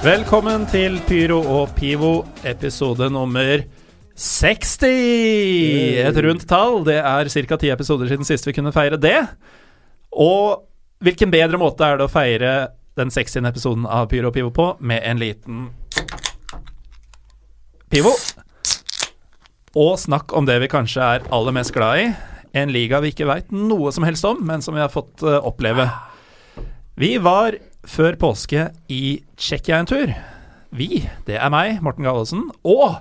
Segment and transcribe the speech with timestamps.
[0.00, 3.60] Velkommen til Pyro og Pivo, episode nummer
[4.16, 4.86] 60!
[6.00, 6.78] Et rundt tall.
[6.86, 7.58] Det er ca.
[7.60, 9.18] ti episoder siden sist vi kunne feire det.
[10.16, 10.64] Og
[11.04, 12.54] hvilken bedre måte er det å feire
[12.96, 13.44] den 60.
[13.52, 15.68] episoden av Pyro og Pivo på med en liten
[17.92, 18.16] Pivo?
[19.76, 22.12] Og snakk om det vi kanskje er aller mest glad i.
[22.56, 25.42] En liga vi ikke veit noe som helst om, men som vi har fått eh,
[25.44, 25.90] oppleve.
[26.96, 30.12] Vi var før påske i Tsjekkia en tur.
[30.76, 33.00] Vi, det er meg, Morten Gallesen, og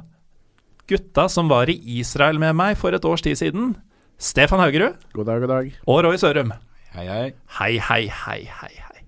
[0.89, 3.75] gutta som var i Israel med meg for et års tid siden.
[4.19, 5.71] Stefan Haugerud God dag, god dag.
[5.87, 6.51] og Roy Sørum.
[6.95, 7.25] Hei, hei.
[7.59, 8.73] Hei, hei, hei, hei.
[8.73, 9.05] hei.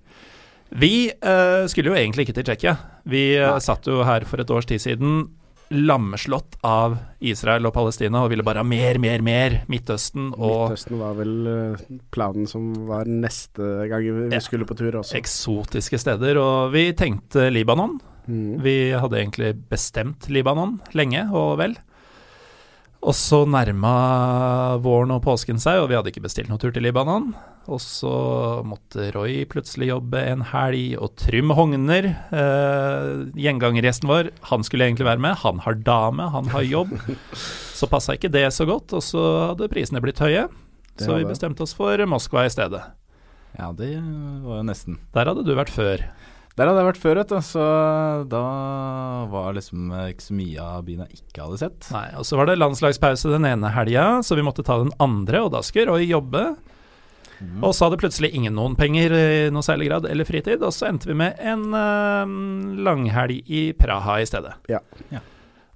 [0.72, 2.76] Vi uh, skulle jo egentlig ikke til Tsjekkia.
[3.04, 5.26] Vi uh, satt jo her for et års tid siden
[5.70, 9.60] lammeslått av Israel og Palestina og ville bare ha mer, mer, mer.
[9.72, 14.40] Midtøsten og Midtøsten var vel eh, planen som var neste gang vi Ja.
[14.40, 15.16] skulle på tur også.
[15.16, 16.36] eksotiske steder.
[16.42, 17.98] Og vi tenkte Libanon.
[18.28, 18.60] Mm.
[18.62, 21.76] Vi hadde egentlig bestemt Libanon lenge og vel.
[23.02, 23.92] Og så nærma
[24.82, 27.32] våren og påsken seg, og vi hadde ikke bestilt noen tur til Libanon.
[27.66, 28.12] Og så
[28.66, 33.10] måtte Roy plutselig jobbe en helg, og Trym Hogner, eh,
[33.42, 35.40] gjengangergjesten vår, han skulle egentlig være med.
[35.42, 36.94] Han har dame, han har jobb.
[37.82, 40.44] Så passa ikke det så godt, og så hadde prisene blitt høye.
[41.02, 42.78] Så vi bestemte oss for Moskva i stedet.
[43.58, 43.96] Ja, det
[44.44, 45.00] var jo nesten.
[45.16, 46.04] Der hadde du vært før.
[46.52, 47.66] Der hadde jeg vært før, vet du, så
[48.28, 48.42] da
[49.32, 51.88] var liksom ikke så mye av byen jeg ikke hadde sett.
[51.94, 55.46] Nei, og så var det landslagspause den ene helga, så vi måtte ta den andre,
[55.46, 56.50] og da skulle Roy jobbe.
[57.62, 60.90] Og så hadde plutselig ingen noen penger i noe særlig grad, eller fritid, og så
[60.90, 62.36] endte vi med en uh,
[62.86, 64.54] langhelg i Praha i stedet.
[64.70, 64.82] Ja.
[65.10, 65.24] Ja.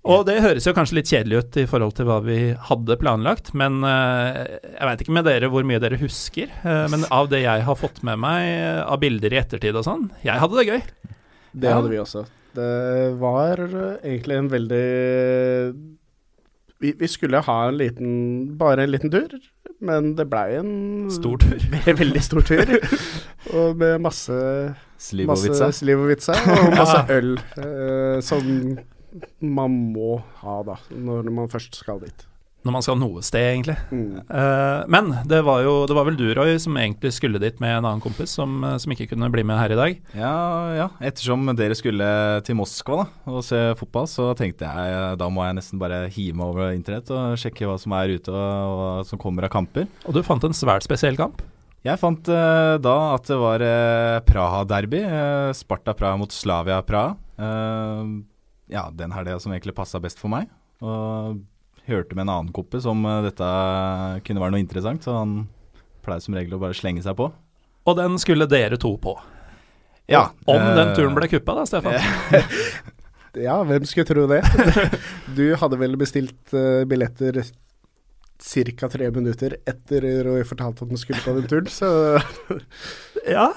[0.06, 3.50] Og det høres jo kanskje litt kjedelig ut i forhold til hva vi hadde planlagt,
[3.58, 4.38] men eh,
[4.76, 6.52] jeg veit ikke med dere hvor mye dere husker.
[6.62, 9.86] eh, men av det jeg har fått med meg eh, av bilder i ettertid og
[9.88, 10.80] sånn, jeg hadde det gøy.
[11.56, 12.22] Det hadde vi også.
[12.56, 12.70] Det
[13.20, 14.86] var egentlig en veldig
[16.80, 18.10] vi, vi skulle ha en liten
[18.60, 19.32] Bare en liten tur,
[19.84, 21.60] men det blei en Stor tur.
[22.00, 22.72] Veldig stor tur.
[23.52, 24.36] og med masse
[25.28, 28.46] Masse og slivovitsa og masse øl eh, som
[29.40, 32.26] man må ha da, når man først skal dit.
[32.66, 33.76] Når man skal noe sted, egentlig.
[33.94, 34.22] Mm.
[34.26, 37.76] Uh, men det var jo det var vel du, Roy, som egentlig skulle dit med
[37.76, 40.00] en annen kompis som, eh, som ikke kunne bli med her i dag.
[40.18, 40.32] Ja,
[40.74, 40.86] ja.
[40.98, 42.08] Ettersom dere skulle
[42.46, 46.40] til Moskva da, og se fotball, så tenkte jeg da må jeg nesten bare hive
[46.40, 49.86] meg over internett og sjekke hva som er ute og hva som kommer av kamper.
[50.08, 51.44] Og du fant en svært spesiell kamp.
[51.86, 55.04] Jeg fant uh, da at det var uh, Praha-derby.
[55.54, 57.14] Sparta Praha mot Slavia Praha.
[57.36, 58.04] Eh,
[58.72, 60.48] ja, den helga som egentlig passa best for meg.
[60.84, 61.40] Og
[61.86, 63.46] hørte med en annen kompis om eh, dette
[64.26, 65.36] kunne være noe interessant, så han
[66.06, 67.30] pleier som regel å bare slenge seg på.
[67.86, 69.14] Og den skulle dere to på.
[70.10, 71.96] Ja, Om den eh, turen ble kuppa, da, Stefan.
[73.36, 74.38] Ja, hvem skulle tro det?
[75.36, 77.42] Du hadde vel bestilt eh, billetter
[78.40, 78.88] ca.
[78.88, 81.90] tre minutter etter Roy fortalte at han skulle på den turen, så
[83.28, 83.50] Ja.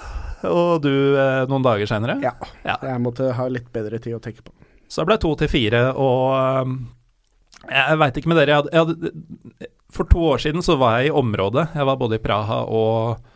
[0.50, 0.92] Og du
[1.52, 2.18] noen dager seinere.
[2.24, 2.34] ja.
[2.68, 2.76] Ja.
[2.92, 4.52] Jeg måtte ha litt bedre tid å tenke på.
[4.90, 6.80] Så det ble to til fire, og um,
[7.70, 11.00] jeg veit ikke med dere jeg hadde, jeg hadde, For to år siden så var
[11.00, 11.68] jeg i området.
[11.76, 13.30] Jeg var både i Praha og,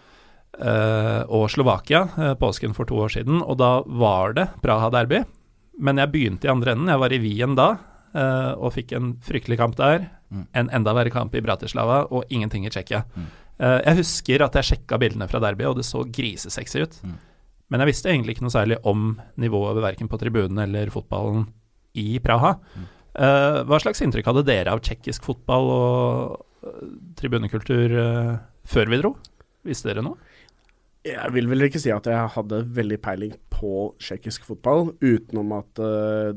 [0.59, 5.23] eh, og Slovakia eh, påsken for to år siden, og da var det Praha-derby.
[5.81, 6.91] Men jeg begynte i andre enden.
[6.93, 7.69] Jeg var i Wien da,
[8.13, 10.07] eh, og fikk en fryktelig kamp der.
[10.29, 10.45] Mm.
[10.61, 13.03] En enda verre kamp i Bratislava, og ingenting i Tsjekkia.
[13.17, 13.29] Mm.
[13.59, 16.99] Eh, jeg husker at jeg sjekka bildene fra derby, og det så grisesexy ut.
[17.03, 17.17] Mm.
[17.73, 21.47] Men jeg visste egentlig ikke noe særlig om nivået verken på tribunen eller fotballen
[21.97, 22.53] i Praha.
[22.77, 22.89] Mm.
[23.13, 26.83] Uh, hva slags inntrykk hadde dere av tsjekkisk fotball og uh,
[27.17, 28.35] tribunekultur uh,
[28.69, 29.15] før vi dro?
[29.65, 30.21] Visste dere noe?
[31.03, 35.81] Jeg vil vel ikke si at jeg hadde veldig peiling på tsjekkisk fotball, utenom at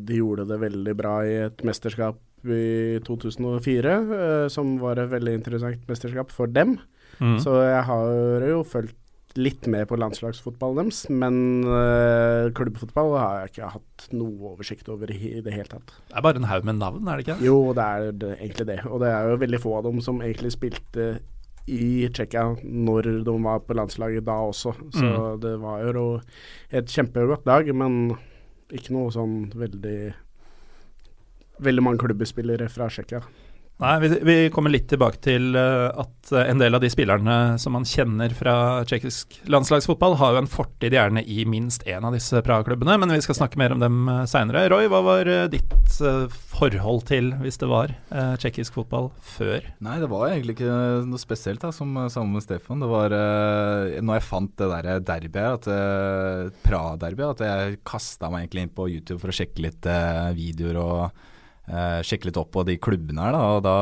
[0.02, 5.34] de gjorde det veldig bra i et mesterskap i 2004, eh, som var et veldig
[5.38, 6.76] interessant mesterskap for dem.
[7.18, 7.38] Mm.
[7.42, 8.98] Så jeg har jo fulgt
[9.36, 11.36] litt med på landslagsfotballen deres, men
[11.68, 15.94] uh, klubbfotball har jeg ikke hatt noe oversikt over i det hele tatt.
[16.08, 17.38] Det er bare en haug med navn, er det ikke?
[17.46, 18.78] Jo, det er det, egentlig det.
[18.90, 21.08] Og det er jo veldig få av dem som egentlig spilte
[21.66, 24.74] i Tsjekkia når de var på landslaget da også.
[24.94, 25.40] Så Mm.
[25.42, 26.04] det var jo
[26.70, 28.16] et kjempegodt lag, men
[28.70, 30.14] ikke noe sånn veldig
[31.58, 33.22] Veldig mange klubbespillere fra Tsjekkia.
[33.76, 37.58] Nei, vi, vi kommer litt tilbake til eh, at eh, en del av de spillerne
[37.60, 38.54] som man kjenner fra
[38.88, 43.20] tsjekkisk landslagsfotball, har jo en fortid gjerne i minst én av disse Praha-klubbene, men vi
[43.26, 44.64] skal snakke mer om dem uh, seinere.
[44.72, 46.24] Roy, hva var eh, ditt eh,
[46.56, 47.92] forhold til, hvis det var,
[48.40, 49.68] tsjekkisk fotball før?
[49.84, 52.80] Nei, det var egentlig ikke noe spesielt, da, som sammen med Stefan.
[52.80, 55.68] Det var når jeg fant det der derbyet,
[56.64, 59.88] Praha-derbyet, at jeg kasta meg egentlig inn på YouTube for å sjekke litt
[60.38, 61.26] videoer og
[61.70, 63.42] uh, sjekke litt opp på de klubbene her, da.
[63.56, 63.76] Og da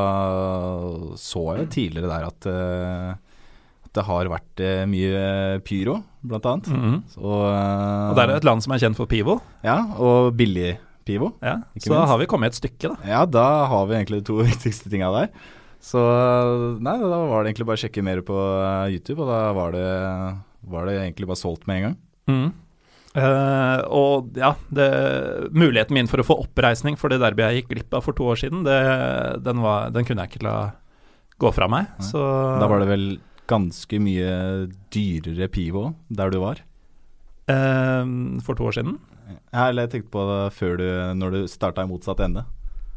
[1.20, 3.42] så jeg tidligere der at, uh,
[3.86, 5.24] at det har vært uh, mye
[5.66, 6.72] pyro, blant annet.
[6.72, 6.96] Mhm.
[7.14, 9.38] Så, uh, Og det er et land som er kjent for pivo.
[9.66, 11.34] Ja, og billig pivo.
[11.44, 12.96] Ja, så da har vi kommet et stykke, da.
[13.08, 15.28] Ja, da har vi egentlig de to viktigste tinga der.
[15.84, 16.00] Så
[16.80, 19.74] nei, da var det egentlig bare å sjekke mer på eh, YouTube, og da var
[19.74, 19.88] det,
[20.72, 21.96] var det egentlig bare solgt med en gang.
[22.32, 22.52] Mhm.
[23.14, 24.88] Eh, og ja, det,
[25.54, 28.26] muligheten min for å få oppreisning for det derbyet jeg gikk glipp av for to
[28.32, 28.78] år siden, det,
[29.46, 30.56] den, var, den kunne jeg ikke la
[31.38, 31.92] gå fra meg.
[32.02, 32.20] Så
[32.60, 33.06] Da var det vel
[33.50, 34.34] ganske mye
[34.94, 36.62] dyrere pivo der du var?
[37.44, 38.98] Uh, For to år siden?
[39.52, 40.86] Ja, eller jeg tenkte på det før du,
[41.20, 42.46] når du starta i motsatt ende.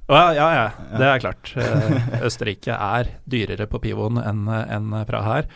[0.07, 1.51] Ja, ja, ja, det er klart.
[1.51, 5.49] Uh, Østerrike er dyrere på pivoen enn en Praha her.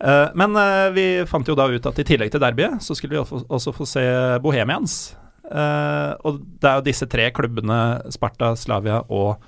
[0.00, 3.18] Eh, men eh, vi fant jo da ut at i tillegg til derbyet, så skulle
[3.18, 4.04] vi også, få se
[4.44, 4.96] Bohemians.
[5.44, 7.78] Eh, og det er jo disse tre klubbene,
[8.14, 9.42] Sparta, Slavia og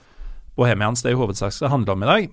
[0.58, 2.32] Bohemians, det i hovedsak skal handle om i dag.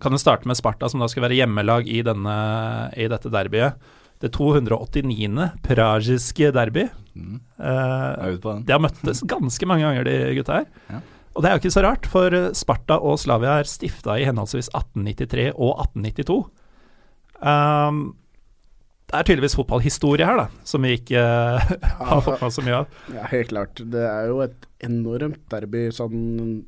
[0.00, 2.36] Kan jo starte med Sparta, som da skal være hjemmelag i, denne,
[2.94, 3.90] i dette derbyet.
[4.20, 5.48] Det 289.
[5.64, 6.84] pragiske derby.
[7.16, 7.40] Mm.
[8.68, 10.68] De har møttes ganske mange ganger, de gutta her.
[10.92, 11.00] Ja.
[11.34, 14.26] Og det er jo ikke så rart, for eh, Sparta og Slavia er stifta i
[14.26, 16.40] henholdsvis 1893 og 1892.
[17.40, 18.00] Um,
[19.10, 21.72] det er tydeligvis fotballhistorie her, da, som vi ikke uh,
[22.10, 22.98] har fått med så mye av.
[23.14, 23.82] Ja, helt klart.
[23.94, 26.22] Det er jo et enormt derby sånn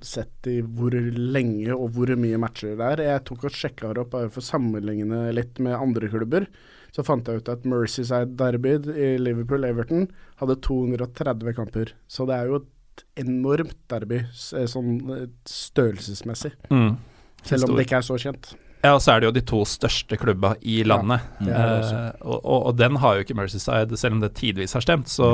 [0.05, 3.05] sett i hvor lenge og hvor mye matcher det er.
[3.13, 6.47] Jeg tok og sjekka det opp for å sammenligne litt med andre klubber.
[6.93, 10.11] Så fant jeg ut at Mercyside Derby i Liverpool-Everton
[10.43, 11.95] hadde 230 kamper.
[12.11, 12.71] Så det er jo et
[13.17, 16.53] enormt derby eh, sånn eh, størrelsesmessig.
[16.73, 16.97] Mm.
[17.45, 18.53] Selv om det ikke er så kjent.
[18.83, 21.23] Ja, og så er det jo de to største klubba i landet.
[21.39, 21.99] det det også.
[21.99, 25.07] Eh, og, og, og den har jo ikke Mercyside, selv om det tidvis har stemt,
[25.13, 25.29] så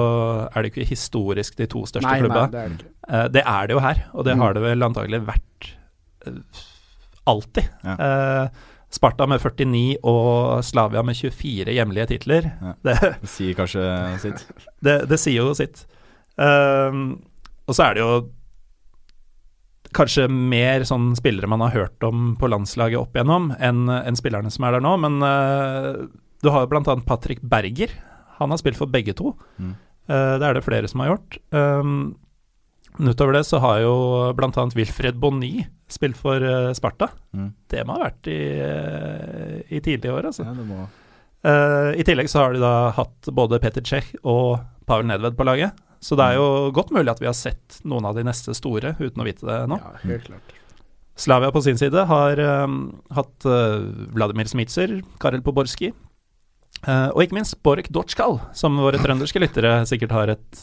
[0.52, 2.42] er det ikke historisk de to største Nei, klubba.
[2.44, 2.92] nei, det er det ikke.
[3.08, 4.42] Eh, det er det jo her, og det Mm.
[4.44, 5.70] har det vel antagelig vært
[6.26, 6.64] eh,
[7.32, 7.70] alltid.
[7.84, 7.96] Ja.
[8.08, 12.46] Eh, Sparta med 49 og Slavia med 24 hjemlige titler.
[12.60, 12.74] Ja.
[12.84, 13.82] Det, Det sier kanskje
[14.22, 14.44] sitt.
[14.84, 15.82] det, det sier jo sitt.
[16.40, 17.18] Ehm,
[17.68, 18.12] og så er det jo
[19.96, 24.52] kanskje mer sånn spillere man har hørt om på landslaget opp igjennom, enn en spillerne
[24.52, 24.94] som er der nå.
[25.00, 26.06] Men uh,
[26.44, 27.92] du har jo annet Patrick Berger.
[28.38, 29.34] Han har spilt for begge to.
[29.56, 29.74] Mm.
[30.08, 31.40] Uh, det er det flere som har gjort.
[31.52, 31.98] Um,
[32.98, 33.96] utover det så har jo
[34.36, 37.10] annet Wilfred Bonny spilt for uh, Sparta.
[37.32, 37.50] Mm.
[37.70, 38.40] Det må ha vært i,
[39.72, 40.48] i tidlige år, altså.
[40.48, 40.88] Ja, det må
[41.94, 44.58] I tillegg så har de da hatt både Peter Cech og
[44.90, 45.76] Pavel Nedved på laget.
[46.00, 48.94] Så det er jo godt mulig at vi har sett noen av de neste store,
[49.00, 49.80] uten å vite det nå.
[49.82, 50.54] Ja, helt klart.
[51.18, 52.76] Slavia på sin side har um,
[53.10, 53.82] hatt uh,
[54.14, 55.90] Vladimir Smitser, Karel Poborski,
[56.86, 60.62] uh, og ikke minst Borek Dorskal, som våre trønderske lyttere sikkert har et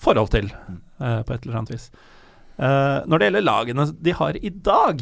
[0.00, 1.88] forhold til uh, på et eller annet vis.
[2.54, 5.00] Når det gjelder lagene de har i dag,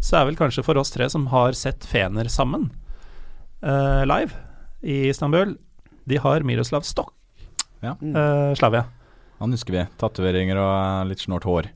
[0.00, 2.70] så er vel kanskje for oss tre som har sett Fener sammen
[3.60, 4.32] live
[4.80, 5.52] i Istanbul,
[6.08, 7.12] de har Miroslav Stokk,
[7.84, 7.94] Ja.
[8.02, 8.86] Uh, Slavia.
[9.38, 9.84] Han husker vi.
[10.00, 11.70] Tatoveringer og eh, litt snålt hår.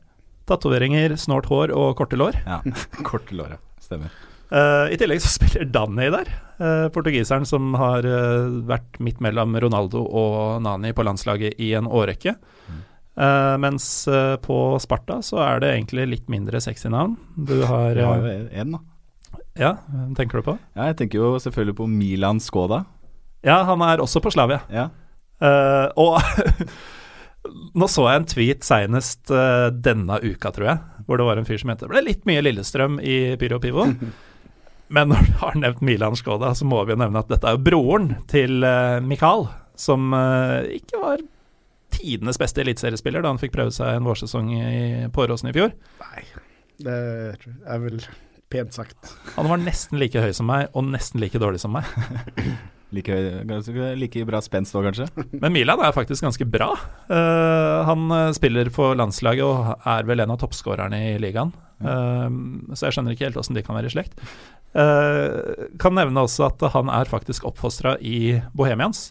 [0.51, 2.41] Tatoveringer, snålt hår og korte lår.
[2.43, 2.59] Ja,
[3.09, 3.61] korte lår, ja.
[3.83, 4.15] Stemmer.
[4.53, 6.29] Uh, I tillegg så spiller Danny der,
[6.61, 11.89] uh, portugiseren som har uh, vært midt mellom Ronaldo og Nani på landslaget i en
[11.89, 12.37] årrekke.
[13.13, 14.09] Eh, mens
[14.41, 17.19] på Sparta så er det egentlig litt mindre sexy navn.
[17.37, 18.81] Du har uh, ja, én, da.
[19.61, 20.55] Ja, hvem tenker du på?
[20.73, 22.87] Ja, jeg tenker jo selvfølgelig på Milan Skoda.
[23.45, 24.63] Ja, han er også på Slavia.
[24.73, 24.89] Ja.
[25.43, 26.21] Eh, og
[27.79, 31.49] nå så jeg en tweet seinest uh, denne uka, tror jeg, hvor det var en
[31.49, 33.89] fyr som het Det ble litt mye Lillestrøm i Pyro Pivo.
[34.93, 37.57] Men når du har nevnt Milan Skoda, så må vi jo nevne at dette er
[37.57, 39.47] jo broren til uh, Mikael,
[39.83, 41.23] som eh, ikke var
[41.93, 44.67] tidenes beste eliteseriespiller da han fikk prøve seg en vårsesong i,
[45.13, 45.73] på Åråsen i fjor.
[46.03, 46.27] Nei,
[46.85, 46.99] det
[47.41, 48.05] er vel
[48.53, 49.15] Pent sagt.
[49.39, 51.89] Han var nesten like høy som meg, og nesten like dårlig som meg.
[52.93, 53.17] Like,
[53.97, 55.09] like bra spenst òg, kanskje.
[55.43, 56.73] Men Milan er faktisk ganske bra.
[57.09, 61.55] Uh, han eh, spiller for landslaget og er vel en av toppskårerne i ligaen.
[61.83, 62.29] Uh,
[62.77, 64.21] så jeg skjønner ikke helt åssen de kan være i slekt.
[64.77, 69.11] Uh, kan nevne også at han er faktisk oppfostra i Bohemians.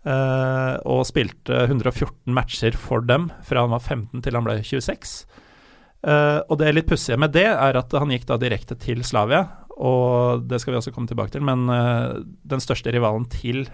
[0.00, 5.18] Uh, og spilte 114 matcher for dem fra han var 15 til han ble 26.
[6.00, 9.44] Uh, og det litt pussige med det er at han gikk da direkte til Slavia,
[9.80, 13.64] og det skal vi også komme tilbake til, men uh, den største rivalen til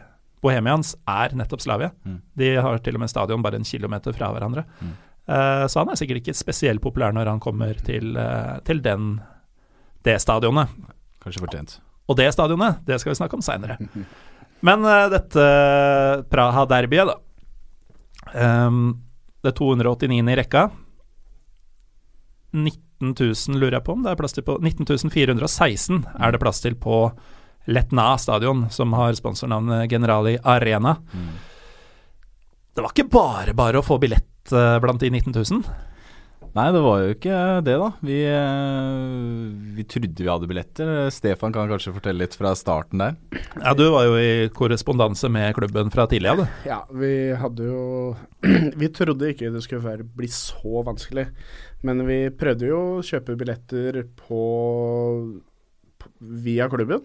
[0.44, 1.90] Bohemians er nettopp Slavia.
[2.06, 2.20] Mm.
[2.38, 4.66] De har til og med stadion bare en kilometer fra hverandre.
[4.78, 4.92] Mm.
[5.26, 9.16] Uh, så han er sikkert ikke spesielt populær når han kommer til, uh, til den,
[10.06, 10.70] det stadionet.
[11.24, 11.78] Kanskje fortjent.
[12.06, 13.80] Og det stadionet, det skal vi snakke om seinere.
[14.64, 15.42] Men dette
[16.30, 17.18] Praha-derbyet, da.
[18.66, 19.02] Um,
[19.42, 20.22] det 289.
[20.30, 20.68] i rekka.
[23.00, 23.14] 19
[23.52, 26.62] 000 lurer jeg på om det er plass til på 19 416 er det plass
[26.64, 27.00] til på
[27.66, 30.92] Letna stadion, som har sponsornavnet Generali Arena.
[31.12, 31.32] Mm.
[32.74, 35.64] Det var ikke bare bare å få billett eh, blant de 19 000.
[36.56, 37.88] Nei, det var jo ikke det, da.
[38.08, 40.92] Vi, eh, vi trodde vi hadde billetter.
[41.12, 43.18] Stefan kan kanskje fortelle litt fra starten der.
[43.60, 46.32] Ja, du var jo i korrespondanse med klubben fra tidligere.
[46.32, 46.70] av, du.
[46.70, 47.82] Ja, vi hadde jo
[48.80, 51.26] Vi trodde ikke det skulle være, bli så vanskelig.
[51.84, 54.40] Men vi prøvde jo å kjøpe billetter på,
[56.00, 56.14] på
[56.46, 57.04] via klubben.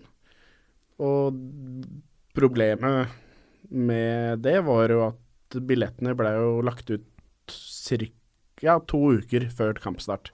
[1.04, 1.44] Og
[2.32, 3.20] problemet
[3.68, 7.04] med det var jo at billettene ble jo lagt ut
[7.52, 8.21] cirka
[8.64, 10.32] ja, to uker før kampstart.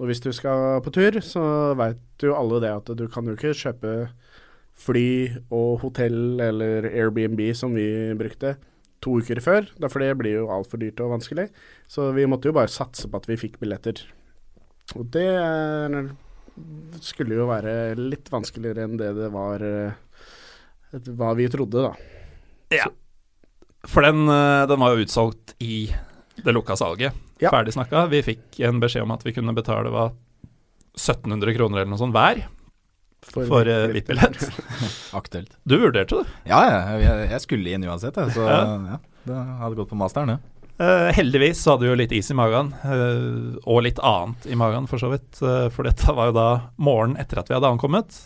[0.00, 1.42] Og hvis du skal på tur, så
[1.78, 3.94] veit jo alle det at du kan jo ikke kjøpe
[4.82, 5.08] fly
[5.52, 7.86] og hotell eller Airbnb som vi
[8.18, 8.56] brukte
[9.02, 11.48] to uker før, for det blir jo altfor dyrt og vanskelig.
[11.90, 13.98] Så vi måtte jo bare satse på at vi fikk billetter.
[14.98, 15.28] Og det
[17.02, 19.94] skulle jo være litt vanskeligere enn det det var eh,
[21.16, 21.92] hva vi trodde, da.
[22.72, 22.88] Ja.
[23.88, 25.86] For den, eh, den var jo utsolgt i
[26.42, 27.16] det lukka salget.
[27.42, 27.50] Ja.
[27.52, 28.06] Ferdig snakka.
[28.12, 30.10] Vi fikk en beskjed om at vi kunne betale hva
[30.94, 32.44] 1700 kroner eller noe sånt hver
[33.32, 34.40] for uh, VIP-billett.
[35.20, 35.52] Aktuelt.
[35.62, 36.32] Du vurderte det.
[36.50, 38.62] Ja, ja, jeg, jeg skulle inn uansett, jeg, så Ja.
[38.94, 38.98] ja.
[39.28, 40.40] det hadde gått på masteren, det.
[40.82, 44.58] Uh, heldigvis så hadde vi jo litt is i magen, uh, og litt annet i
[44.58, 45.30] magen for så vidt.
[45.38, 46.48] Uh, for dette var jo da
[46.82, 48.24] morgenen etter at vi hadde ankommet.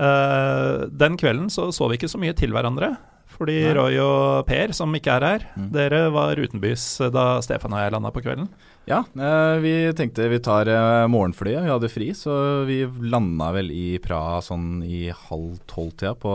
[0.00, 2.94] Eh, den kvelden så så vi ikke så mye til hverandre.
[3.32, 3.72] Fordi Nei.
[3.74, 5.70] Roy og Per, som ikke er her, Mm.
[5.72, 8.48] dere var utenbys da Stefan og jeg landa på kvelden.
[8.86, 11.62] Ja, eh, vi tenkte vi tar eh, morgenflyet.
[11.64, 16.32] Vi hadde fri, så vi landa vel i Praha sånn i halv tolv-tida på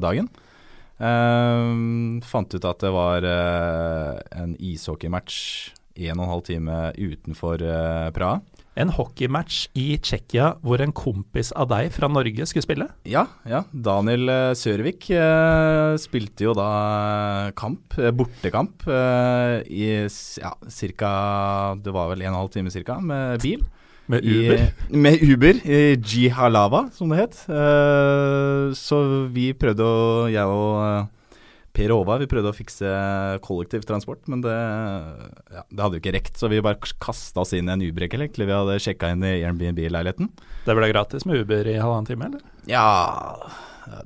[0.00, 0.28] dagen.
[1.00, 7.62] Um, fant ut at det var uh, en ishockeymatch en og en halv time utenfor
[7.64, 8.40] uh, Praha.
[8.78, 12.86] En hockeymatch i Tsjekkia hvor en kompis av deg fra Norge skulle spille.
[13.10, 13.64] Ja, ja.
[13.74, 16.68] Daniel eh, Sørvik eh, spilte jo da
[17.48, 21.10] eh, kamp, eh, bortekamp, eh, i ja, cirka
[21.82, 23.66] Det var vel en og en halv time cirka, med bil.
[24.10, 24.64] Med I- Uber.
[25.04, 27.42] med Uber, i Jihalava, som det het.
[27.50, 29.02] Eh, så
[29.34, 31.08] vi prøvde å, jeg og
[31.80, 32.88] Per Håvard, vi prøvde å fikse
[33.44, 36.36] kollektivtransport, men det, ja, det hadde jo ikke rekt.
[36.36, 39.24] Så vi bare kasta oss inn i en Uber egentlig, til vi hadde sjekka inn
[39.24, 40.28] i Airbnb-leiligheten.
[40.66, 42.42] Det ble gratis med Uber i halvannen time, eller?
[42.68, 42.84] Ja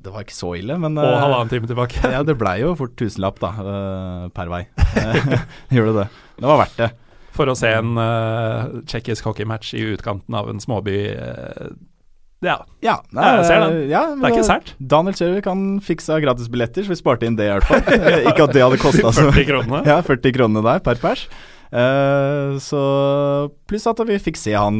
[0.04, 1.98] Det var ikke så ille, men Og eh, halvannen time tilbake.
[2.14, 4.62] ja, det blei jo fort tusenlapp, da, eh, per vei.
[5.74, 6.06] Gjorde det.
[6.38, 6.92] Det var verdt det.
[7.34, 10.98] For å se en uh, tsjekkisk hockeymatch i utkanten av en småby.
[11.10, 11.74] eh,
[12.46, 13.80] ja, Ja, Ja, jeg ser den.
[13.90, 14.74] Ja, men det er ikke sært.
[14.94, 17.82] Daniel Sørvik han fiksa gratisbilletter, så vi sparte inn det i hvert fall.
[18.30, 19.82] Ikke at det hadde kosta så 40 kronene.
[19.88, 21.26] Ja, 40 kroner der per pers.
[21.74, 22.80] Uh, så
[23.66, 24.78] Pluss at vi fikk se han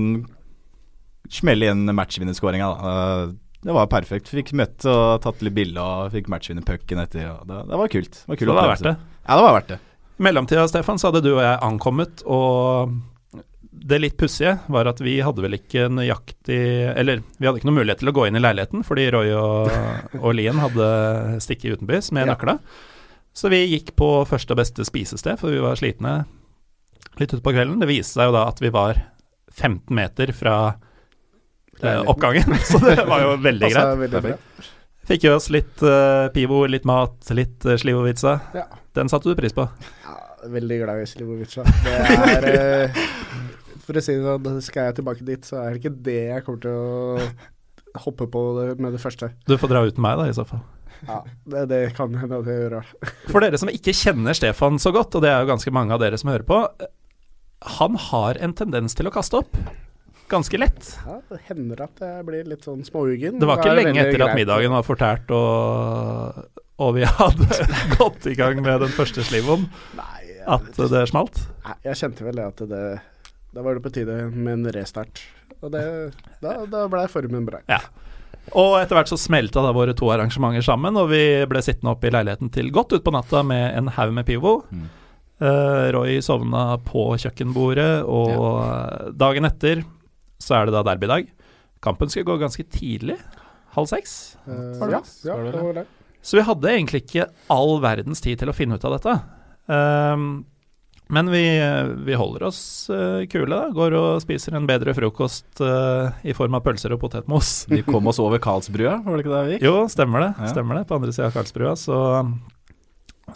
[1.33, 2.93] smelle igjen matchvinnerskåringa, da.
[2.93, 3.33] Eh,
[3.65, 4.29] det var perfekt.
[4.29, 7.31] Fikk møtt og tatt litt bilde og fikk matchvinnerpucken etter.
[7.33, 8.19] Og det, det var kult.
[8.21, 8.95] Det var kult Så det var verdt det.
[9.25, 9.79] Ja, det var verdt det.
[10.15, 12.93] I mellomtida, Stefan, så hadde du og jeg ankommet, og
[13.75, 16.59] det litt pussige var at vi hadde vel ikke nøyaktig
[16.95, 19.73] Eller vi hadde ikke noen mulighet til å gå inn i leiligheten, fordi Roy og,
[20.21, 20.87] og Lien hadde
[21.45, 22.33] stikket utenbys med Ja.
[22.33, 22.59] nøkla.
[23.35, 26.15] Så vi gikk på første og beste spisested, for vi var slitne
[27.19, 27.81] litt utpå kvelden.
[27.83, 29.01] Det viste seg jo da at vi var
[29.55, 30.55] 15 meter fra
[31.83, 33.99] eh, oppgangen, så det var jo veldig greit.
[34.07, 34.37] Veldig.
[35.05, 38.39] Fikk i oss litt uh, pivo, litt mat, litt uh, slivovica.
[38.57, 38.65] Ja.
[38.97, 39.67] Den satte du pris på.
[40.07, 40.15] Ja,
[40.49, 41.65] veldig glad i Slivovica.
[41.85, 43.03] Det er eh,
[43.85, 46.45] For å si det sånn, skal jeg tilbake dit, så er det ikke det jeg
[46.47, 48.45] kommer til å hoppe på
[48.81, 49.29] med det første.
[49.47, 50.65] Du får dra uten meg, da, i så fall.
[51.05, 51.21] Ja,
[51.53, 52.79] det, det kan hende at jeg gjør.
[52.81, 53.13] det.
[53.29, 56.01] For dere som ikke kjenner Stefan så godt, og det er jo ganske mange av
[56.03, 56.61] dere som hører på,
[57.79, 59.57] han har en tendens til å kaste opp.
[60.33, 60.91] ganske lett.
[61.05, 63.37] Ja, det hender at jeg blir litt sånn småuggen.
[63.39, 66.45] Det var ikke det lenge etter etter at middagen var fortært og,
[66.81, 67.59] og vi hadde
[68.01, 69.69] gått i gang med den første slivoen,
[70.49, 71.37] at det smalt.
[71.69, 72.87] Nei, jeg kjente vel det at det
[73.55, 75.23] Da var det på tide med en restart.
[75.63, 75.85] Og det,
[76.43, 77.61] da, da ble formen bra.
[77.71, 77.81] Ja.
[78.59, 82.11] Og etter hvert så smelta da våre to arrangementer sammen, og vi ble sittende oppe
[82.11, 84.59] i leiligheten til godt utpå natta med en haug med Pivo.
[84.75, 84.85] Mm.
[85.41, 89.83] Uh, Roy sovna på kjøkkenbordet, og dagen etter
[90.43, 91.31] så er det da derbydag.
[91.85, 93.17] Kampen skulle gå ganske tidlig.
[93.75, 94.35] Halv seks.
[94.45, 95.87] Uh, Var det ja, ja, det var det.
[96.25, 99.15] Så vi hadde egentlig ikke all verdens tid til å finne ut av dette.
[99.73, 100.29] Ehm,
[101.13, 101.43] men vi,
[102.07, 103.69] vi holder oss eh, kule, da.
[103.77, 107.53] Går og spiser en bedre frokost uh, i form av pølser og potetmos.
[107.73, 109.67] Vi kom oss over Karlsbrua, var det ikke der vi gikk?
[109.69, 110.31] Jo, stemmer det.
[110.39, 110.49] Ja.
[110.55, 110.87] Stemmer det.
[110.89, 111.99] På andre sida av Karlsbrua så,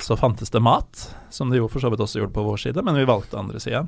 [0.00, 2.84] så fantes det mat, som det jo for så vidt også gjorde på vår side,
[2.86, 3.84] men vi valgte andre sida.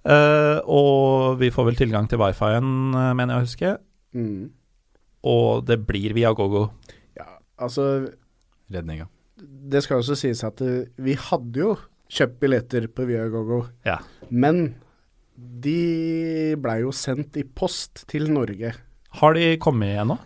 [0.00, 3.72] Uh, og vi får vel tilgang til wifi-en, eh, mener jeg å huske.
[4.16, 4.48] Mm.
[5.28, 6.70] Og det blir via GoGo.
[7.18, 7.26] Ja,
[7.60, 7.90] altså
[8.72, 9.10] Redninga.
[9.40, 11.74] Det skal også sies at eh, vi hadde jo
[12.10, 13.98] kjøpt billetter på Viagogo, Ja.
[14.30, 14.74] men
[15.36, 18.74] de blei jo sendt i post til Norge.
[19.20, 20.18] Har de kommet igjen nå?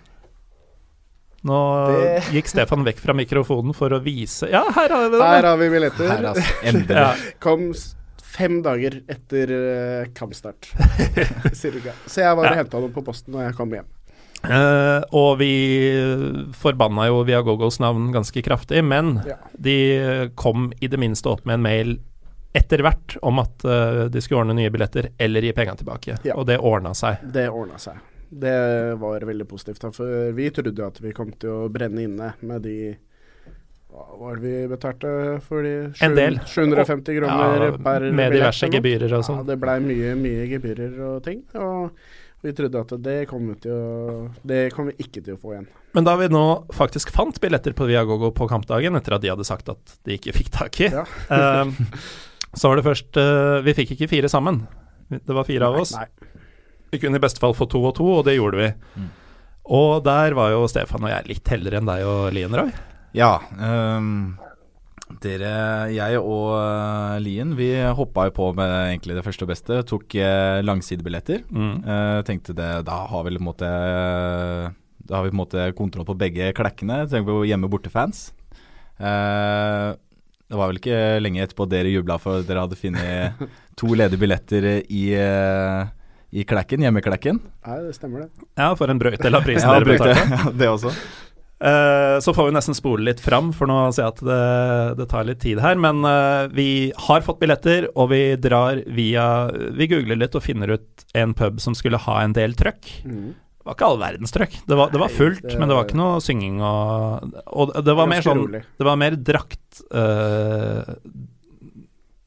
[1.45, 1.59] Nå
[1.93, 5.23] Det- gikk Stefan vekk fra mikrofonen for å vise Ja, her har vi det!
[5.29, 6.09] Her har vi billetter.
[6.09, 6.55] Her, altså.
[6.65, 6.97] Endelig.
[6.97, 7.15] Ja.
[7.39, 7.67] Kom
[8.35, 10.71] fem dager etter eh, kampstart.
[11.55, 12.63] Så jeg var og Ja.
[12.63, 13.85] henta dem på posten når jeg kom hjem.
[14.45, 15.51] Eh, og vi
[16.57, 19.37] forbanna jo Viagogos navn ganske kraftig, men Ja.
[19.59, 21.95] de kom i det minste opp med en mail
[22.55, 26.19] etter hvert om at uh, de skulle ordne nye billetter eller gi pengene tilbake.
[26.23, 26.37] Ja.
[26.39, 27.17] Og det ordna seg.
[27.35, 27.97] Det ordna seg.
[28.31, 32.63] Det var veldig positivt, for vi trodde at vi kom til å brenne inne med
[32.63, 32.97] de
[33.95, 35.75] Hva var det vi betalte for de?
[36.03, 36.39] En del.
[36.51, 39.45] 750 kroner Ja, per med diverse gebyrer og Ja, sånn.
[39.47, 41.45] det blei mye, mye gebyrer og ting.
[41.55, 41.93] Og
[42.45, 45.55] vi trodde at det kom vi til å Det kom vi ikke til å få
[45.55, 45.67] igjen.
[45.97, 46.45] Men da vi nå
[46.77, 50.35] faktisk fant billetter på Viagogo på kampdagen, etter at de hadde sagt at de ikke
[50.37, 51.07] fikk tak i, Ja.
[51.39, 51.75] eh,
[52.55, 54.61] så var det først uh, Vi fikk ikke fire sammen.
[55.11, 55.95] Det var fire av oss.
[55.97, 56.07] Nei.
[56.95, 58.69] Vi kunne i beste fall få to og to, og det gjorde vi.
[59.01, 59.09] Mm.
[59.75, 62.71] Og der var jo Stefan og jeg litt heldigere enn deg og Lien Roy.
[63.17, 63.39] Ja.
[63.59, 64.37] ehm,
[65.25, 65.51] dere,
[65.95, 69.81] jeg og eh, Lien, vi hoppa jo på med egentlig det første og beste.
[69.89, 71.43] Tok uh, langsidebilletter.
[71.49, 71.75] Mm.
[71.81, 73.71] Eh, tenkte det, da har vi på en måte
[75.05, 77.03] Da har vi på en måte kontroll på begge klekkene.
[77.11, 78.29] Tenker på hjemme-borte-fans.
[78.99, 79.91] Eh,
[80.45, 83.45] det var vel ikke lenge etterpå dere jubla for dere hadde funnet
[83.81, 85.93] to ledige billetter i, eh,
[86.35, 87.41] i klekken, hjemmeklekken.
[87.67, 88.49] Nei, det stemmer det.
[88.61, 90.43] Ja, for en brøytdel av prisen Ja, dere brukte betalte.
[90.45, 90.95] ja, det også.
[91.65, 94.41] Eh, så får vi nesten spole litt fram, for nå ser jeg at det,
[94.99, 95.79] det tar litt tid her.
[95.81, 96.67] Men eh, vi
[97.07, 99.29] har fått billetter, og vi drar via
[99.73, 102.91] Vi googler litt og finner ut en pub som skulle ha en del trøkk.
[103.09, 103.33] Mm.
[103.65, 104.59] Det var ikke all verdens trøkk.
[104.69, 107.71] Det var, det var Nei, fullt, det- men det var ikke noe synging og Og
[107.87, 108.61] det var mer sånn rolig.
[108.77, 110.97] Det var mer drakt eh,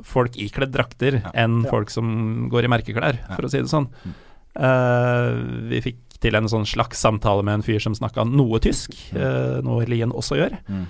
[0.08, 1.32] Folk ikledd drakter Ja.
[1.34, 1.69] enn Ja.
[1.69, 3.88] folk som går i merkeklær, for å si det sånn.
[4.06, 4.13] Mm.
[4.58, 5.32] Eh,
[5.69, 9.60] vi fikk til en sånn slags samtale med en fyr som snakka noe tysk, eh,
[9.65, 10.58] noe Lien også gjør.
[10.67, 10.86] Mm.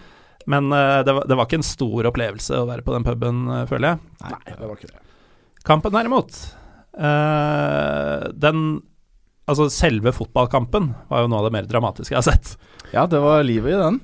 [0.47, 3.41] Men eh, det, var, det var ikke en stor opplevelse å være på den puben,
[3.51, 4.13] eh, føler jeg.
[4.23, 5.01] Nei, det var ikke det.
[5.67, 6.43] Kampen derimot,
[6.97, 8.69] eh, den
[9.47, 12.49] Altså selve fotballkampen var jo noe av det mer dramatiske jeg har sett.
[12.91, 13.99] Ja, det var livet i den.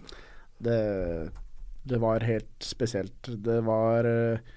[0.64, 0.78] Det,
[1.84, 3.28] det var helt spesielt.
[3.44, 4.54] Det var eh,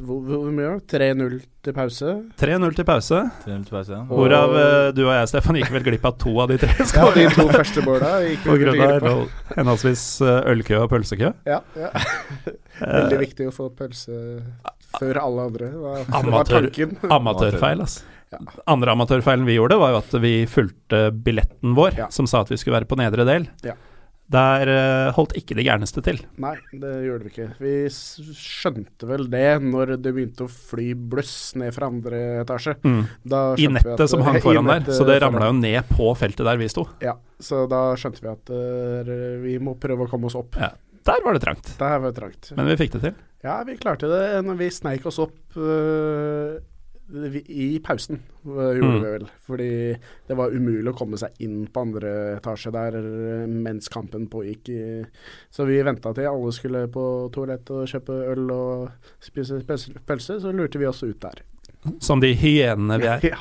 [0.00, 0.72] Hvor, hvor mye?
[0.90, 1.34] 3-0
[1.66, 2.12] til pause.
[2.40, 4.00] 3-0 til pause, Til pause, ja.
[4.08, 6.78] Hvorav eh, du og jeg, Stefan, gikk vel glipp av to av de tre Ja,
[6.80, 7.34] de skåringene.
[7.36, 9.34] to første måla gikk På vi grunn glipp av av.
[9.58, 11.32] henholdsvis eh, ølkø og pølsekø.
[11.50, 11.90] Ja, ja.
[12.80, 14.16] Veldig viktig å få pølse
[14.96, 15.68] før alle andre.
[16.16, 16.96] Amatør- tanken?
[17.12, 18.06] Amatørfeil, altså.
[18.30, 18.38] Ja.
[18.70, 22.06] Andre amatørfeilen vi gjorde, var jo at vi fulgte billetten vår, Ja.
[22.14, 23.48] som sa at vi skulle være på nedre del.
[23.66, 23.74] Ja.
[24.30, 26.20] Der eh, holdt ikke de gærneste til.
[26.38, 27.46] Nei, det gjorde vi ikke.
[27.58, 32.76] Vi skjønte vel det når det begynte å fly bløss ned fra andre etasje.
[33.26, 36.46] Da I nettet at- som hang foran der, så det ramla jo ned på feltet
[36.46, 36.86] der vi sto.
[37.02, 39.10] Ja, så da skjønte vi at uh,
[39.42, 40.54] vi må prøve å komme oss opp.
[40.62, 40.70] Ja.
[41.10, 42.50] Der var det trangt, Der var det trangt.
[42.54, 43.14] men vi fikk det til.
[43.42, 46.58] Ja, vi klarte det når vi sneik oss opp vi-
[47.48, 49.02] i pausen, øh, gjorde Mm.
[49.02, 49.26] vi vel.
[49.46, 49.70] Fordi
[50.28, 54.70] det var umulig å komme seg inn på andre etasje der øh, mens kampen pågikk.
[55.50, 60.52] Så vi venta til alle skulle på toalett og kjøpe øl og spise pølse, så
[60.54, 61.42] lurte vi oss ut der.
[61.98, 63.20] Som de hyenene vi er.
[63.32, 63.38] Ja.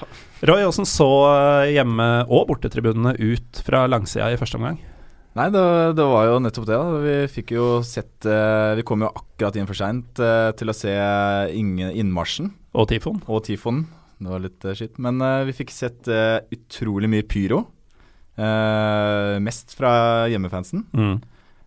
[0.48, 1.10] Roy, åssen så
[1.66, 4.80] eh, hjemme- og bortetribunene ut fra langsida i første omgang?
[5.40, 5.62] Nei, det,
[5.96, 6.76] det var jo nettopp det.
[6.76, 6.98] da.
[7.00, 10.76] Vi fikk jo sett eh, Vi kom jo akkurat inn for seint eh, til å
[10.76, 10.92] se
[11.56, 13.22] ingen innmarsjen Og Tifon?
[13.32, 13.86] og Tifon.
[14.20, 14.98] det var litt uh, skitt.
[15.00, 17.62] Men uh, vi fikk sett uh, utrolig mye pyro.
[18.40, 21.18] mest fra hjemmefansen, Mm.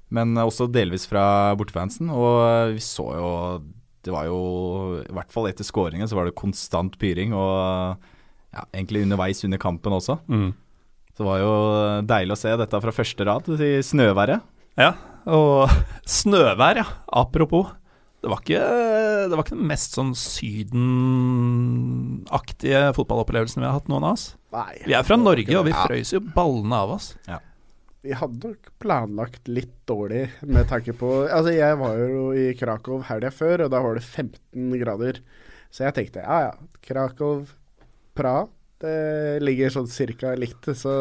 [0.08, 2.08] men også delvis fra bortefansen.
[2.12, 3.30] Og vi så jo
[4.04, 4.38] Det var jo
[5.04, 7.32] I hvert fall etter skåringen så var det konstant pyring.
[7.32, 7.96] Og
[8.52, 10.18] ja, egentlig underveis under kampen også.
[10.28, 10.52] Mm.
[11.12, 11.52] Så det var jo
[12.08, 14.40] deilig å se dette fra første rad i snøværet.
[14.80, 14.94] Ja,
[15.28, 15.68] og
[16.18, 16.86] snøvær, ja.
[17.12, 17.66] Apropos.
[18.22, 18.60] Det var ikke,
[19.28, 20.12] det var ikke den mest sånn
[21.42, 24.26] sydenaktige fotballopplevelsen vi har hatt, noen av oss.
[24.54, 24.76] Nei.
[24.86, 25.82] Vi er fra Norge, og vi Ja.
[25.88, 27.08] frøys jo ballene av oss.
[28.02, 33.02] Vi hadde nok planlagt litt dårlig med tanke på Altså, jeg var jo i Krakow
[33.06, 35.20] helga før, og da var det 15 grader.
[35.70, 37.46] Så jeg tenkte ja ja, Krakow,
[38.14, 38.48] Praha,
[38.82, 40.68] det ligger sånn cirka likt.
[40.78, 40.92] Så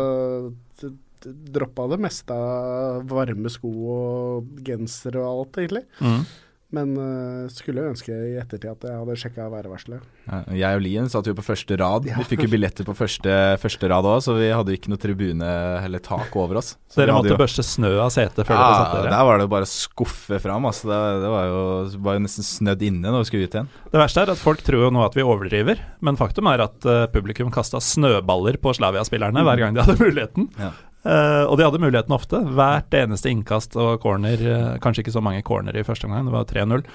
[1.21, 5.83] droppa det meste av varme sko og genser og alt, egentlig.
[6.01, 6.23] Mm.
[6.71, 10.03] Men uh, skulle ønske i ettertid at jeg hadde sjekka værvarselet.
[10.23, 12.05] Ja, Jeg og Lien satt jo på første rad.
[12.07, 15.01] Vi fikk jo billetter på første, første rad òg, så vi hadde jo ikke noe
[15.01, 15.49] tribune
[15.83, 16.77] eller tak over oss.
[16.87, 19.11] Så Dere måtte jo- børste snø av setet før ja, dere satt dere.
[19.11, 20.67] Der var det jo bare å skuffe fram.
[20.69, 20.87] Altså.
[20.91, 21.63] Det, det var, jo,
[22.07, 23.71] var jo nesten snødd inne når vi skulle ut igjen.
[23.91, 26.87] Det verste er at folk tror jo nå at vi overdriver, men faktum er at
[26.87, 30.47] uh, publikum kasta snøballer på Slavia-spillerne hver gang de hadde muligheten.
[30.59, 30.71] Ja.
[31.01, 32.41] Eh, og de hadde muligheten ofte.
[32.57, 36.35] Hvert eneste innkast og corner, uh, kanskje ikke så mange corner i første omgang, det
[36.35, 36.85] var 3-0.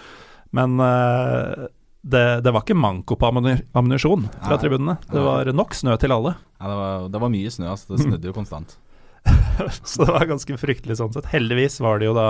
[0.57, 1.67] Men uh,
[2.07, 4.61] det, det var ikke manko på ammuni- ammunisjon fra Nei.
[4.63, 4.97] tribunene.
[5.11, 6.37] Det var nok snø til alle.
[6.61, 7.73] Ja, det, var, det var mye snø.
[7.75, 7.95] Altså.
[7.95, 8.79] Det snødde jo konstant.
[9.83, 11.27] Så det var ganske fryktelig sånn sett.
[11.33, 12.29] Heldigvis var det jo da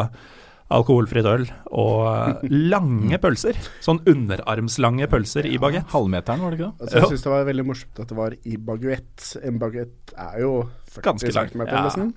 [0.74, 3.58] alkoholfritt øl og eh, lange pølser.
[3.84, 5.86] Sånn underarmslange pølser i bagett.
[5.92, 6.84] Halvmeteren, var det ikke det?
[6.86, 9.26] Altså, jeg syns det var veldig morsomt at det var i baguett.
[9.46, 10.52] En baguett er jo
[10.96, 11.84] 40 Ganske lang, cm ja.
[11.86, 12.14] nesten.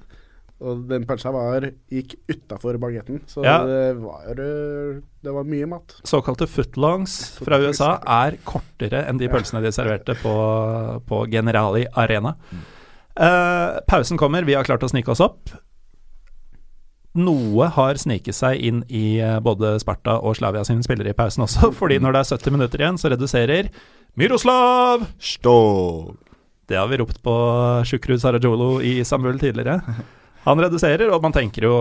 [0.60, 3.62] Og den pølsa var, gikk utafor bagetten, så Ja.
[3.64, 5.96] det, var, det var mye mat.
[6.04, 10.34] Såkalte footlongs fra USA er kortere enn de pølsene de serverte på,
[11.08, 12.36] på Generali Arena.
[13.20, 15.48] Uh, pausen kommer, vi har klart å snike oss opp.
[17.18, 21.46] Noe har sniket seg inn i eh, både Sparta og Slavia sine spillere i pausen
[21.48, 23.72] også, fordi når det er 70 minutter igjen, så reduserer
[24.20, 25.08] Miroslav!
[25.18, 26.18] Stål.
[26.70, 27.34] Det har vi ropt på
[27.90, 29.80] Shukru Sarajolo i Istanbul tidligere.
[30.46, 31.80] Han reduserer, og man tenker jo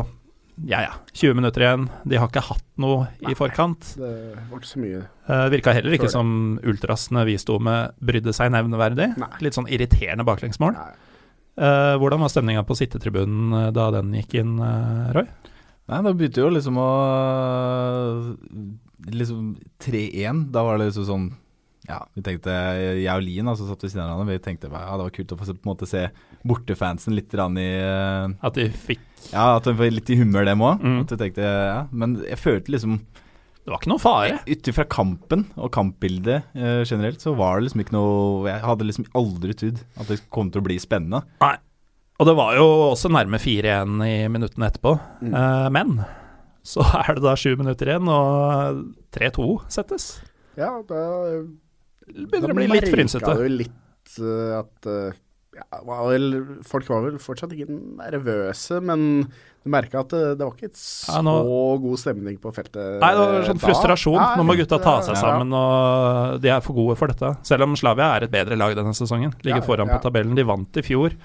[0.67, 1.85] ja ja, 20 minutter igjen.
[2.09, 3.93] De har ikke hatt noe i forkant.
[3.95, 4.13] Det
[4.49, 5.03] var ikke så mye.
[5.29, 6.31] Uh, virka heller ikke Før som
[6.67, 9.13] ultrasene vi sto med brydde seg nevneverdig.
[9.21, 9.31] Nei.
[9.45, 10.75] Litt sånn irriterende baklengsmål.
[10.75, 11.08] Nei.
[11.59, 15.27] Eh, hvordan var stemninga på sittetribunen eh, da den gikk inn, eh, Roy?
[15.89, 16.89] Nei, da begynte jo liksom å
[19.09, 20.49] Liksom 3-1.
[20.53, 21.29] Da var det liksom sånn
[21.89, 22.53] Ja, vi tenkte
[22.99, 24.37] Jeg og Lien altså, satt ved siden av hverandre.
[24.37, 26.03] Vi tenkte ja, det var kult å få se, på en måte se
[26.47, 30.85] bortefansen litt i At de fikk Ja, at de fikk litt i humør, dem òg.
[30.85, 31.01] Mm.
[31.03, 31.81] At vi tenkte, ja.
[31.91, 33.01] Men jeg følte liksom
[33.69, 34.37] Det var ikke noe fare.
[34.49, 38.87] Ut ifra kampen og kampbildet eh, generelt, så var det liksom ikke noe Jeg hadde
[38.89, 41.21] liksom aldri trodd at det kom til å bli spennende.
[41.43, 41.59] Nei.
[42.17, 44.95] Og det var jo også nærme 4-1 i minuttene etterpå.
[45.21, 45.37] Mm.
[45.37, 45.93] Eh, men
[46.65, 48.81] så er det da sju minutter igjen, og
[49.19, 50.09] 3-2 settes.
[50.57, 51.05] Ja, da
[52.09, 53.21] begynner å bli litt frynsete.
[53.29, 55.21] Da merka du litt uh, at eh,
[55.59, 56.27] ja, var vel,
[56.67, 57.67] Folk var vel fortsatt ikke
[57.99, 62.37] nervøse, men du merka at det, det var ikke et så Ja, nå- god stemning
[62.41, 63.01] på feltet.
[63.03, 63.65] Nei, det var sånn da.
[63.67, 64.17] frustrasjon.
[64.21, 65.21] Nei, Nå må gutta ta seg ja.
[65.25, 67.33] sammen, og de er for gode for dette.
[67.49, 69.35] Selv om Slavia er et bedre lag denne sesongen.
[69.43, 69.99] Ligger Ja, foran ja.
[69.99, 70.39] på tabellen.
[70.39, 71.19] De vant i fjor.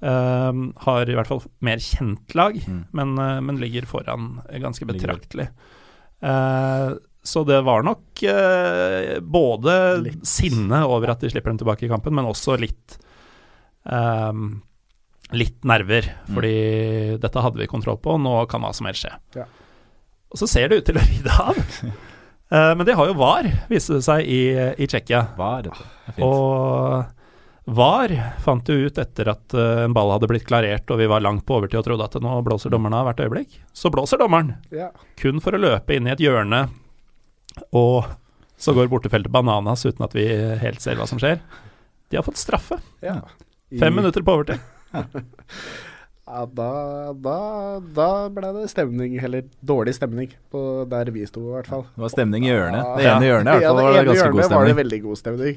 [0.00, 2.84] Um, har i hvert fall mer kjent lag, Mm.
[2.92, 5.50] men, uh, men ligger foran ganske betraktelig.
[6.22, 9.74] Uh, så det var nok uh, både
[10.06, 10.22] Litt.
[10.26, 12.96] sinne over at de slipper dem tilbake i kampen, men også litt
[13.84, 14.62] um,
[15.32, 16.34] Litt nerver, Mm.
[16.34, 16.54] fordi
[17.22, 19.12] dette hadde vi kontroll på, nå kan hva som helst skje.
[19.36, 19.44] Ja.
[20.32, 21.60] Og så ser det ut til å ride av.
[22.50, 24.40] Eh, men de har jo VAR, viste det seg, i,
[24.82, 25.20] i Tsjekkia.
[25.62, 25.70] Det.
[26.26, 27.04] Og
[27.78, 28.10] VAR
[28.42, 31.44] fant jo ut etter at eh, en ball hadde blitt klarert og vi var langt
[31.46, 33.54] på overtid og trodde at nå blåser dommeren av hvert øyeblikk.
[33.70, 34.88] Så blåser dommeren, Ja.
[35.22, 36.64] kun for å løpe inn i et hjørne,
[37.70, 38.10] og
[38.58, 40.26] så går bortefeltet bananas uten at vi
[40.58, 41.38] helt ser hva som skjer.
[42.10, 42.80] De har fått straffe.
[43.00, 43.20] ja.
[43.78, 44.58] Fem minutter på overtid.
[46.30, 46.66] Ja, da,
[47.18, 47.36] da,
[47.90, 51.80] da ble det stemning, eller dårlig stemning, på der vi sto i hvert fall.
[51.96, 52.84] Det var stemning i hjørnet.
[53.00, 53.14] Det Ja.
[53.16, 54.58] ene hjørnet i hvert fall Ja, var det ene ganske god stemning.
[54.60, 55.56] var det veldig god stemning.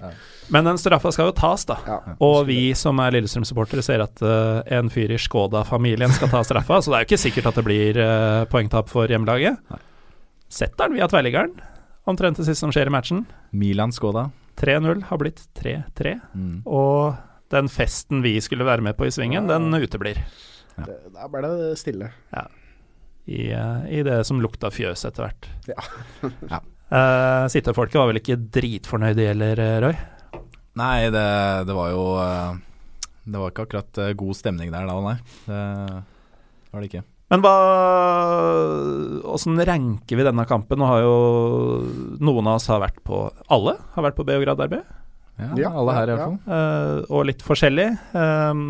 [0.50, 1.76] Men den straffa skal jo tas, da.
[1.86, 1.98] Ja.
[2.26, 6.80] Og vi som er Lillestrøm-supportere ser at uh, en fyr i Skoda-familien skal ta straffa,
[6.82, 9.60] så det er jo ikke sikkert at det blir uh, poengtap for hjemmelaget.
[10.50, 11.54] Setter den via tverrliggeren,
[12.10, 13.28] omtrent det siste som skjer i matchen.
[13.54, 14.32] Milan Skoda.
[14.58, 16.64] 3-0 har blitt 3-3, Mm.
[16.66, 17.14] og
[17.54, 20.20] den festen vi skulle være med på i svingen, den uteblir.
[20.74, 20.88] Ja.
[21.14, 22.10] da ble det stille.
[23.30, 25.50] I, eh, I det som lukta fjøs etter hvert.
[25.70, 25.90] Ja.
[26.54, 26.64] Ja.
[26.94, 29.96] Uh, Sittefolket var vel ikke dritfornøyde heller, eh, Roy?
[30.78, 31.24] Nei, det,
[31.66, 32.04] det var jo
[33.24, 35.16] Det var ikke akkurat god stemning der da, nei.
[35.48, 37.04] Det var det ikke.
[37.34, 37.54] Men hva
[39.34, 40.82] Åssen ranker vi denne kampen?
[40.82, 41.16] Nå har jo
[42.22, 44.84] noen av oss har vært på Alle har vært på Beograd Derby,
[45.40, 46.58] Ja, Ja, alle her i ja, hvert fall.
[46.58, 47.88] eh, og litt forskjellig.
[48.14, 48.66] Um,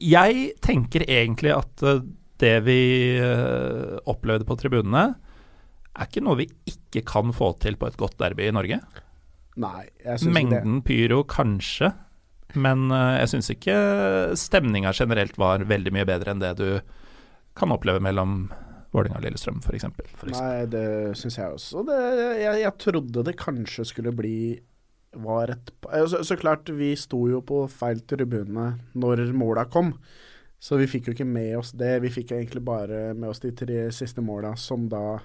[0.00, 2.02] jeg tenker egentlig at eh,
[2.40, 2.78] det vi
[3.18, 5.08] eh, opplevde på tribunene,
[5.98, 8.78] er ikke noe vi ikke kan få til på et godt derby i Norge.
[9.58, 10.62] Nei, jeg synes ikke det.
[10.62, 11.90] Mengden pyro, kanskje.
[12.54, 13.74] Men eh, jeg syns ikke
[14.38, 16.68] stemninga generelt var veldig mye bedre enn det du
[17.58, 18.46] kan oppleve mellom
[18.94, 19.84] Vålerenga og Lillestrøm, f.eks.
[20.30, 20.86] Nei, det
[21.18, 21.82] syns jeg også.
[21.90, 21.98] Det,
[22.40, 24.36] jeg, jeg trodde det kanskje skulle bli
[25.16, 29.94] var et eh, så, så klart, vi sto jo på feil tribune når måla kom.
[30.58, 32.00] Så vi fikk jo ikke med oss det.
[32.02, 35.20] Vi fikk egentlig bare med oss de tre siste måla, som da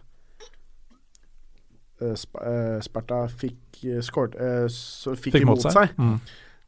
[2.04, 2.38] uh, Sp
[2.86, 5.96] Sparta fikk uh, skåret så fikk, imot seg.
[5.98, 6.20] Mm.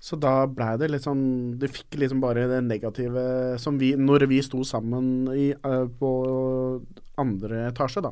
[0.02, 4.26] Så da blei det litt sånn Det fikk liksom bare det negative som vi Når
[4.28, 6.10] vi sto sammen i, på
[7.22, 8.12] andre etasje, da.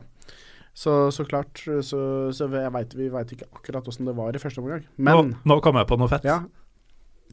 [0.74, 2.00] Så, så klart Så,
[2.34, 4.84] så jeg vet, vi veit ikke akkurat åssen det var i første omgang.
[4.98, 6.26] Men nå, nå kom jeg på noe fett.
[6.26, 6.42] ja.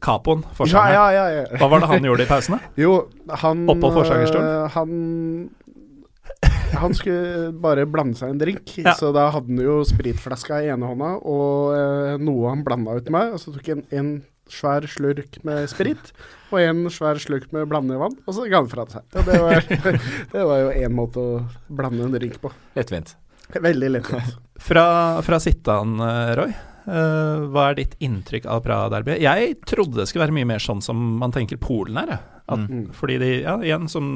[0.01, 0.93] Capoen, Ja, forsanger.
[0.95, 1.57] ja, ja, ja.
[1.61, 2.57] Hva var det han gjorde i pausene?
[2.81, 2.93] Jo,
[3.43, 4.47] han Oppå forsangerstolen?
[4.47, 5.49] øh, Han
[6.81, 8.93] Han skulle bare blande seg en drink, Ja.
[8.97, 13.09] så da hadde han jo spritflaska i ene hånda og eh, noe han blanda ut
[13.13, 13.33] med.
[13.35, 14.11] Og så tok han en
[14.51, 16.09] svær slurk med sprit
[16.51, 19.05] og en svær slurk med blandevann, og så ga han fra seg.
[19.13, 19.61] Det var,
[20.33, 21.37] det var jo én måte å
[21.71, 22.51] blande en drink på.
[22.75, 23.13] Lettvint.
[23.69, 24.35] Veldig lettvint.
[24.61, 24.85] Fra,
[25.25, 26.51] fra Sittan, eh, Roy.
[26.81, 29.19] Uh, hva er ditt inntrykk av Praha-derby?
[29.21, 32.15] Jeg trodde det skulle være mye mer sånn som man tenker Polen er.
[32.17, 32.89] At, Mm.
[32.97, 34.07] Fordi de, ja, igjen som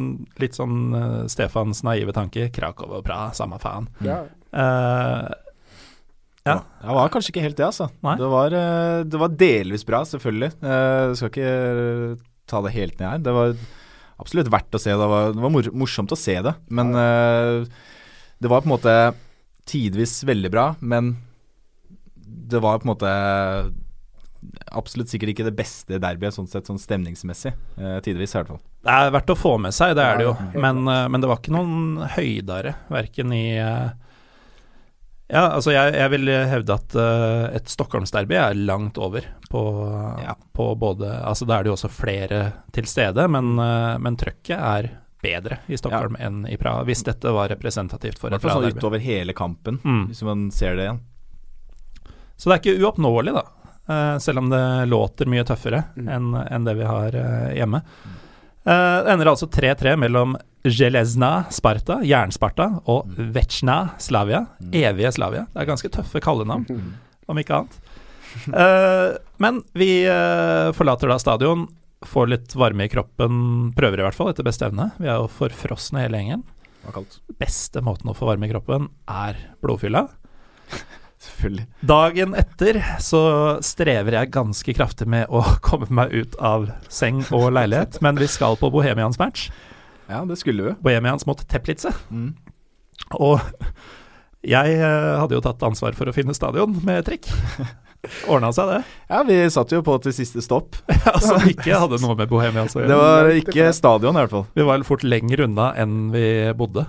[0.41, 3.87] litt sånn uh, Stefans naive tanke, Krakow og Praha, samme faen.
[4.03, 4.23] Ja.
[4.51, 5.29] Uh,
[6.45, 6.59] Ja.
[6.81, 7.87] Det var kanskje ikke helt det, altså.
[8.05, 8.17] Nei.
[8.19, 8.53] Det var,
[9.07, 10.51] det var delvis bra, selvfølgelig.
[10.61, 13.23] Du skal ikke ta det helt ned her.
[13.25, 13.55] Det var
[14.21, 14.93] absolutt verdt å se.
[14.93, 16.53] Det var, det var morsomt å se det.
[16.69, 18.93] Men det var på en måte
[19.69, 21.15] tidvis veldig bra, men
[22.15, 23.11] det var på en måte
[24.77, 27.53] absolutt sikkert ikke det beste derbyet sånn sett, sånn stemningsmessig.
[27.81, 28.59] Eh, tidvis, i hvert fall.
[28.85, 30.33] Det er verdt å få med seg, det er det jo.
[30.53, 33.87] Men, eh, men det var ikke noen høydere, verken i eh,
[35.33, 39.63] Ja, altså jeg, jeg vil hevde at eh, et Stockholmsderby er langt over på,
[40.21, 40.35] Ja.
[40.53, 42.43] på både Altså da er det jo også flere
[42.75, 44.91] til stede, men, men trøkket er
[45.25, 46.29] bedre i Stockholm ja.
[46.29, 48.77] enn i Praha, hvis dette var representativt for et sånn Praha-derby.
[48.77, 50.07] Sånn utover hele kampen, mm.
[50.13, 51.03] hvis man ser det igjen.
[52.35, 53.45] Så det er ikke uoppnåelig, da.
[53.87, 56.07] Eh, selv om det låter mye tøffere mm.
[56.09, 57.81] enn en det vi har eh, hjemme.
[58.65, 60.33] Eh, det ender altså 3-3 mellom
[60.65, 63.31] Gelezna Sparta, Jernsparta, og mm.
[63.35, 64.71] Vecna Slavia, mm.
[64.81, 65.45] evige Slavia.
[65.53, 66.93] Det er ganske tøffe kallenavn, mm.
[67.29, 67.81] om ikke annet.
[69.39, 69.87] men vi
[70.75, 71.61] forlater da stadion
[72.05, 74.89] får litt varme i kroppen, prøver i hvert fall etter beste evne.
[74.99, 76.43] Vi er jo forfrosne hele gjengen.
[77.41, 80.05] Beste måten å få varme i kroppen er blodfylla.
[81.25, 81.65] Selvfølgelig.
[81.89, 83.21] Dagen etter så
[83.65, 88.29] strever jeg ganske kraftig med å komme meg ut av seng og leilighet, men vi
[88.29, 89.49] skal på Bohemians match.
[90.09, 90.75] Ja, det skulle vi.
[90.85, 91.89] Bohemians mot Teplice.
[92.13, 92.35] Mm.
[93.17, 93.39] Og
[94.45, 97.31] jeg eh, hadde jo tatt ansvar for å finne stadion med trikk.
[98.31, 98.79] Ordna seg det.
[99.09, 100.77] Ja, vi satt jo på til siste stopp.
[101.13, 103.01] altså ikke hadde noe med Bohemians å Det gjøre.
[103.01, 104.47] var ikke stadion, i hvert fall.
[104.57, 106.25] Vi var fort lenger unna enn vi
[106.57, 106.85] bodde.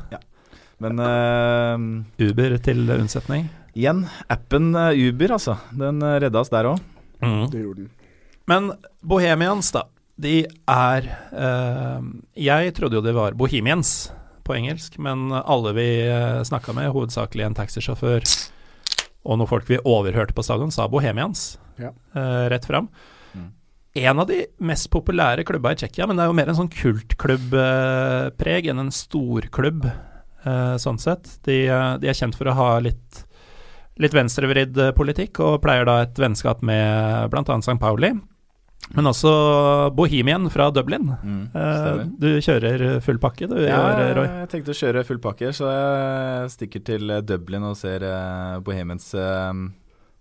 [0.85, 1.77] Men uh,
[2.21, 3.47] Uber til unnsetning.
[3.77, 4.03] igjen,
[4.33, 5.57] appen eh, Uber, altså.
[5.73, 6.83] Den uh, redda oss der òg.
[7.23, 7.93] Det gjorde den.
[8.47, 9.87] Men Bohemians, da.
[10.17, 12.05] De er uh,
[12.41, 14.11] Jeg trodde jo de var Bohemians
[14.47, 18.25] på engelsk, men alle vi uh, snakka med, hovedsakelig en taxisjåfør
[19.27, 21.91] og noen folk vi overhørte på stadion, sa Bohemians Ja.
[22.17, 22.89] uh, rett fram.
[23.35, 23.51] Mm.
[24.07, 26.73] En av de mest populære klubba i Tsjekkia, men det er jo mer en sånn
[26.73, 29.89] kultklubbpreg enn en storklubb,
[30.47, 31.39] uh, sånn sett.
[31.49, 33.27] De, eh, de er kjent for å ha litt
[34.03, 37.45] litt venstrevridd eh, politikk, og pleier da et vennskap med bl.a.
[37.63, 37.79] St.
[37.81, 38.13] Pauli.
[38.95, 39.31] Men også
[39.99, 41.09] Bohemian fra Dublin.
[41.23, 43.81] Mm, Eh, du kjører full pakke, du, Ja,
[44.15, 44.27] Roy.
[44.45, 48.59] jeg tenkte å kjøre full pakke, så jeg stikker til eh, Dublin og ser eh,
[48.63, 49.09] Bohemians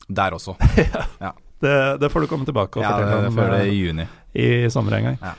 [0.10, 0.56] der også.
[1.66, 4.06] Det, det får du komme tilbake og Ja, fortelle om før det eh, i juni.
[4.36, 5.16] i sommer en gang.
[5.24, 5.32] Ja.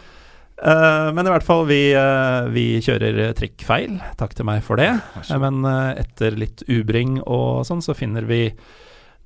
[0.57, 3.99] Uh, men i hvert fall, vi, uh, vi kjører trikkfeil.
[4.17, 4.89] Takk til meg for det.
[5.29, 5.35] God.
[5.45, 5.69] men
[6.01, 8.49] etter litt ubring og sånn, så finner vi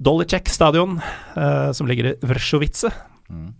[0.02, 0.98] Dolicek stadion,
[1.76, 2.90] som ligger i Vrsovice.
[3.30, 3.50] Mm.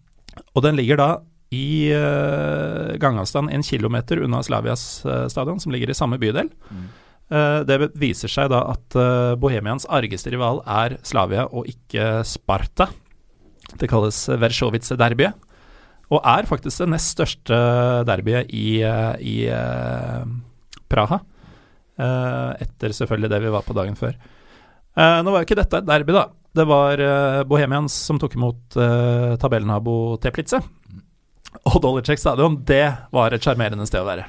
[0.55, 1.11] Og den ligger da
[1.55, 6.51] i uh, gangavstand en kilometer unna Slavias uh, stadion, som ligger i samme bydel.
[6.71, 6.89] Mm.
[7.31, 12.91] Uh, det viser seg da at uh, Bohemians argeste rival er Slavia og ikke Sparta.
[13.79, 15.47] Det kalles Versjovice-derbyet,
[16.11, 17.57] Og er faktisk det nest største
[18.09, 20.25] derbyet i, eh, i eh,
[20.91, 21.21] Praha.
[22.01, 24.17] Eh, etter selvfølgelig det vi var på dagen før.
[24.97, 26.27] Eh, nå var jo ikke dette et derby, da.
[26.53, 30.59] Det var eh, Bohemians som tok imot eh, tabellnabo Teplice.
[31.71, 34.27] Og Dolicek stadion, det var et sjarmerende sted å være.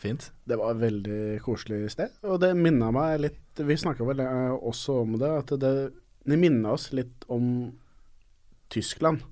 [0.00, 0.28] Fint.
[0.44, 4.52] Det var et veldig koselig sted, og det minna meg litt Vi snakka vel eh,
[4.52, 5.72] også om det, at det,
[6.28, 7.72] det minna oss litt om
[8.72, 9.24] Tyskland.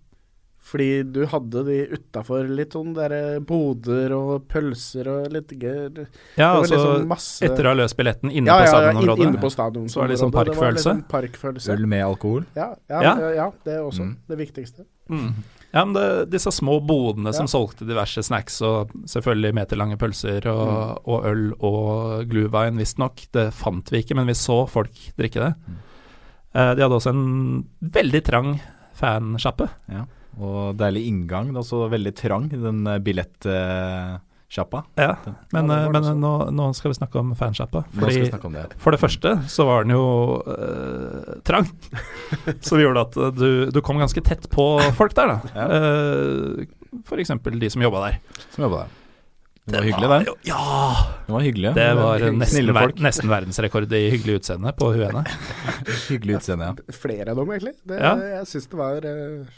[0.64, 6.06] Fordi du hadde de utafor litt sånn derre boder og pølser og litt gøy.
[6.40, 9.40] Ja, altså liksom masse- etter å ha løst billetten inne ja, på ja, ja, inne
[9.42, 9.84] på stadion.
[9.92, 10.94] Så var det sånn parkfølelse?
[11.12, 11.68] parkfølelse.
[11.76, 12.46] Øl med alkohol.
[12.56, 13.02] Ja, ja,
[13.34, 13.50] Ja.
[13.64, 14.16] det er også Mm.
[14.26, 14.86] det viktigste.
[15.10, 15.34] Mm.
[15.74, 20.66] Ja, men det, disse små bodene som solgte diverse snacks og selvfølgelig meterlange pølser og,
[20.66, 20.98] Mm.
[21.04, 23.26] og øl og glühwein, visstnok.
[23.32, 25.54] Det fant vi ikke, men vi så folk drikke det.
[25.68, 25.76] Mm.
[26.54, 28.60] Eh, de hadde også en veldig trang
[28.94, 29.68] fansjappe.
[29.90, 30.06] Ja.
[30.38, 31.52] Og deilig inngang.
[31.52, 34.82] Det er også veldig trang, den eh, billettsjappa.
[35.00, 35.12] Ja,
[35.54, 37.84] men, Ja, eh, men nå, nå skal vi snakke om fansjappa.
[37.94, 38.66] Fordi snakke om det.
[38.82, 40.08] for det første så var den jo
[40.56, 41.70] eh, trang.
[42.64, 44.66] så det gjorde at eh, du, du kom ganske tett på
[44.98, 45.54] folk der, da.
[45.54, 45.70] Ja.
[45.70, 48.20] Uh, for eksempel de som jobba der.
[48.54, 49.00] Som jobba der.
[49.64, 50.32] Det var hyggelig, det.
[50.42, 50.96] Ja!
[51.26, 51.70] Det var hyggelig.
[51.74, 55.22] Det var nesten, ver nesten verdensrekord i hyggelig utseende på huene.
[56.10, 56.96] Hyggelig utseende, ja.
[57.00, 57.72] Flere av dem, egentlig.
[57.80, 58.12] Det, Ja.
[58.34, 59.54] Jeg syns det var eh,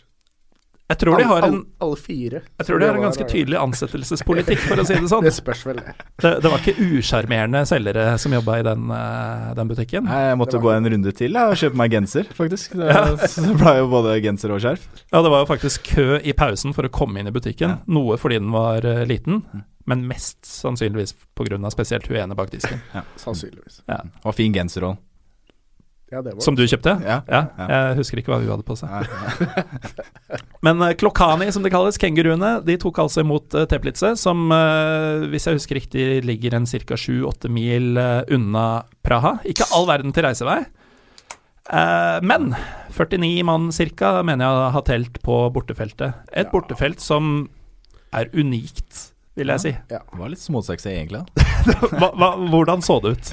[0.87, 2.41] Jeg tror de har en, alle, alle fire.
[2.61, 5.25] jeg tror de har en ganske tydelig ansettelsespolitikk, for å si det sånn.
[5.27, 5.95] Det spørs vel, det.
[6.23, 10.07] Det, var ikke usjarmerende selgere som jobba i den, eh, den butikken.
[10.07, 12.77] Nei, Jeg måtte gå en runde til ja, og kjøpe meg genser, faktisk.
[12.79, 12.93] Det,
[13.33, 14.87] så det ble jo både genser og skjerf.
[15.11, 17.81] Ja, det var jo faktisk kø i pausen for å komme inn i butikken.
[17.81, 17.97] Ja.
[17.99, 19.43] Noe fordi den var eh, liten,
[19.91, 21.59] men mest sannsynligvis pga.
[21.75, 22.79] spesielt hun ene bak disken.
[23.19, 23.83] Sannsynligvis.
[23.91, 24.05] Ja.
[24.23, 25.03] Og fin genser òg.
[26.13, 26.93] Ja, det var Som du kjøpte?
[27.03, 27.17] Ja.
[27.27, 27.67] Ja, Ja.
[27.91, 29.09] jeg husker ikke hva hun hadde på seg.
[30.67, 35.27] Men uh, Klokkani, som de kalles, kenguruene, de tok altså imot uh, Teplice, som, eh,
[35.33, 36.95] hvis jeg husker riktig, ligger en ca.
[36.95, 39.37] 7-8 mil eh, unna Praha.
[39.51, 40.61] Ikke all verden til reisevei.
[41.67, 42.53] Eh, men
[42.95, 44.15] 49 mann ca.
[44.23, 46.15] mener jeg har telt på bortefeltet.
[46.33, 46.51] Et Ja.
[46.55, 47.49] bortefelt som
[48.15, 49.75] er unikt, vil jeg si.
[49.91, 49.99] Ja.
[50.07, 51.27] Det var litt småsexy, egentlig.
[51.99, 53.33] Hva, hva, hvordan så det ut?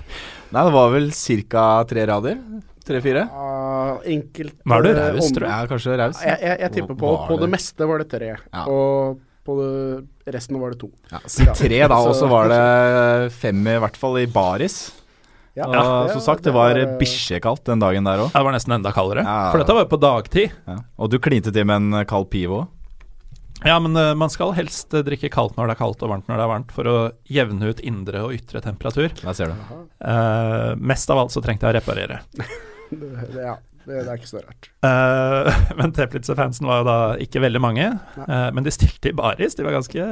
[0.53, 1.09] Nei, det var vel
[1.49, 1.65] ca.
[1.89, 2.39] tre rader.
[2.83, 3.23] Tre-fire.
[3.31, 6.19] Uh, enkelt Var du eh, raus, tror Ja, kanskje raus.
[6.21, 8.65] Jeg, jeg, jeg tipper på På det det- meste var det tre, Ja.
[8.67, 10.89] og på det, resten var det to.
[11.11, 14.91] Ja, så tre, da, og så var det fem i hvert fall i baris.
[15.55, 18.31] Ja, og som sagt, det var eh, bikkjekaldt den dagen der òg.
[18.33, 19.21] Det var nesten enda kaldere.
[19.23, 19.51] Ja.
[19.51, 20.55] For dette var jo på dagtid.
[20.67, 20.77] Ja.
[20.97, 22.67] Og du klinte til med en kald pivo.
[23.63, 26.28] Ja, men uh, man skal helst eh, drikke kaldt når det er kaldt og varmt
[26.28, 26.95] når det er varmt, for å
[27.32, 29.13] jevne ut indre og ytre temperatur.
[29.21, 29.78] Der ser du.
[30.04, 32.19] Uh, mest av alt så trengte jeg å reparere.
[32.91, 34.69] det, ja, det, det er ikke så rart.
[34.84, 35.47] Uh,
[35.80, 37.88] men Teplitzer-fansen var jo da ikke veldig mange,
[38.26, 39.56] eh, men de stilte i baris.
[39.56, 40.10] De var ganske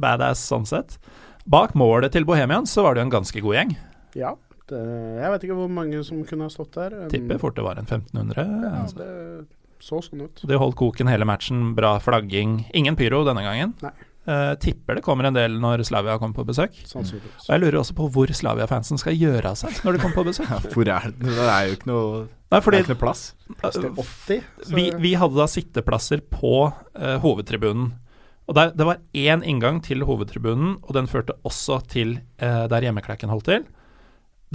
[0.00, 0.96] badass sånn sett.
[1.46, 3.76] Bak målet til Bohemians så var det jo en ganske god gjeng.
[4.16, 4.32] Ja,
[4.72, 4.80] det,
[5.20, 6.96] jeg vet ikke hvor mange som kunne ha stått der.
[7.04, 8.42] Um, Tipper fort det var en 1500.
[8.42, 9.04] Ja, altså.
[9.04, 10.44] det så sånn ut.
[10.48, 12.62] De holdt koken hele matchen, bra flagging.
[12.76, 13.74] Ingen pyro denne gangen.
[13.84, 13.94] Nei.
[14.26, 16.74] Eh, tipper det kommer en del når Slavia kommer på besøk.
[16.88, 17.44] Sannsynligvis.
[17.44, 20.24] Og jeg lurer også på hvor Slavia-fansen skal gjøre av seg når de kommer på
[20.26, 20.50] besøk.
[20.74, 21.28] Hvor er det?
[21.28, 23.22] Det er jo ikke noe, Nei, det er ikke noe plass.
[23.60, 24.42] Plass til 80.
[24.74, 27.92] vi, vi hadde da sitteplasser på uh, hovedtribunen.
[28.46, 32.86] Og der, Det var én inngang til hovedtribunen, og den førte også til uh, der
[32.86, 33.66] hjemmeklekken holdt til.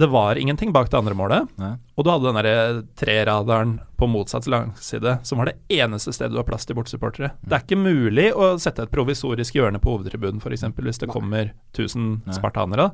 [0.00, 1.74] Det var ingenting bak det andre målet, Nei.
[2.00, 6.38] og du hadde den der treradaren på motsatt langside, som var det eneste stedet du
[6.40, 7.34] har plass til bortsupportere.
[7.44, 10.64] Det er ikke mulig å sette et provisorisk hjørne på hovedtribunen, f.eks.
[10.80, 12.38] hvis det kommer 1000 Nei.
[12.38, 12.88] spartanere.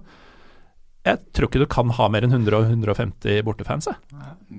[1.06, 3.86] Jeg tror ikke du kan ha mer enn 100 og 150 bortefans.
[3.86, 3.96] jeg.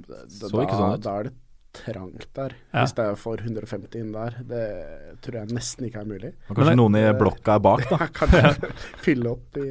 [0.08, 1.04] Da, Så ikke sånn ut.
[1.04, 1.36] Da er det
[1.76, 2.56] trangt der.
[2.72, 2.86] Ja.
[2.86, 4.40] Hvis det er for 150 inn der.
[4.48, 4.64] Det
[5.22, 6.32] tror jeg nesten ikke er mulig.
[6.48, 8.08] Og kanskje Men noen i blokka er bak, da.
[8.24, 8.72] Kanskje
[9.06, 9.68] fylle opp i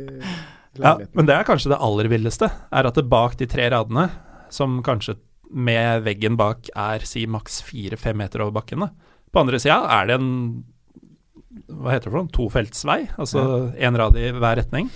[0.84, 4.08] Ja, men det er kanskje det aller villeste, er at det bak de tre radene,
[4.54, 5.16] som kanskje
[5.48, 8.90] med veggen bak er si maks fire-fem meter over bakken, da.
[9.32, 10.32] på andre sida er det en
[11.68, 13.42] hva heter det for noe, tofeltsvei, altså
[13.80, 14.90] én rad i hver retning.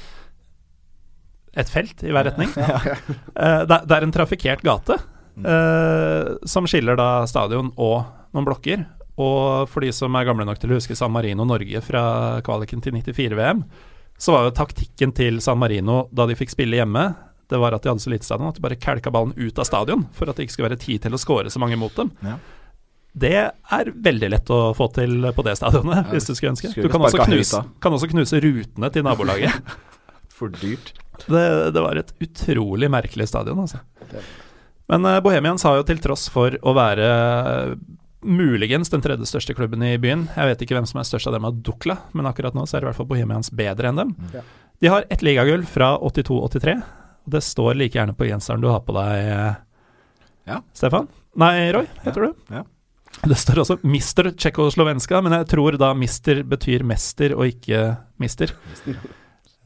[1.59, 2.53] Et felt i hver retning.
[2.63, 8.85] Ja, det, det er en trafikkert gate eh, som skiller da stadion og noen blokker.
[9.21, 12.05] Og for de som er gamle nok til å huske San Marino Norge fra
[12.47, 13.65] kvaliken til 94-VM,
[14.23, 17.09] så var jo taktikken til San Marino da de fikk spille hjemme,
[17.51, 19.67] det var at de hadde så lite stadion at de bare kelka ballen ut av
[19.69, 22.13] stadion for at det ikke skulle være tid til å score så mange mot dem.
[22.25, 22.37] Ja.
[23.13, 26.71] Det er veldig lett å få til på det stadionet, Ja, hvis du skulle ønske.
[26.73, 29.75] Du kan også, knuse, kan også knuse rutene til nabolaget.
[30.39, 30.95] For dyrt.
[31.27, 31.43] Det,
[31.75, 33.83] det var et utrolig merkelig stadion, altså.
[34.91, 37.11] Men eh, Bohemians har jo til tross for å være
[38.23, 40.27] muligens den tredje største klubben i byen.
[40.37, 42.77] Jeg vet ikke hvem som er størst av dem av Dukla, men akkurat nå så
[42.77, 44.13] er det i hvert fall Bohemians bedre enn dem.
[44.35, 44.43] Ja.
[44.83, 46.77] De har ett ligagull fra 82-83,
[47.27, 49.55] og det står like gjerne på genseren du har på deg, eh,
[50.49, 50.57] Ja.
[50.75, 51.07] Stefan.
[51.39, 52.33] Nei, Roy, heter du?
[52.51, 52.65] Ja.
[53.23, 57.83] Det står også Mister Tsjekkoslovenska, men jeg tror da mister betyr mester og ikke
[58.19, 58.51] mister.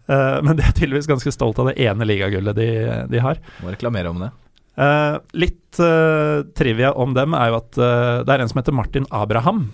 [0.06, 2.66] Eh, men de er tydeligvis ganske stolt av det ene ligagullet de,
[3.10, 3.40] de har.
[3.62, 4.28] Må reklamere om det.
[4.76, 8.76] Eh, litt uh, trivia om dem er jo at uh, det er en som heter
[8.76, 9.70] Martin Abraham,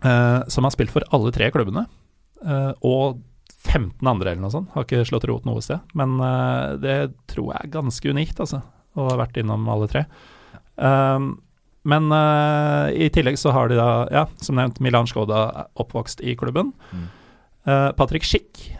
[0.00, 1.82] som har spilt for alle tre klubbene.
[2.88, 3.18] og
[3.68, 4.70] 15 andre eller noe sånt.
[4.72, 5.76] Har ikke slått rot noe sted.
[5.92, 6.14] Men
[6.80, 8.62] det tror jeg er ganske unikt, altså.
[8.96, 10.06] Å ha vært innom alle tre.
[11.84, 12.08] Men
[12.96, 16.72] i tillegg så har de da, ja, som nevnt, Milan Skoda oppvokst i klubben.
[16.96, 17.06] Mm.
[18.00, 18.70] Patrick Schick,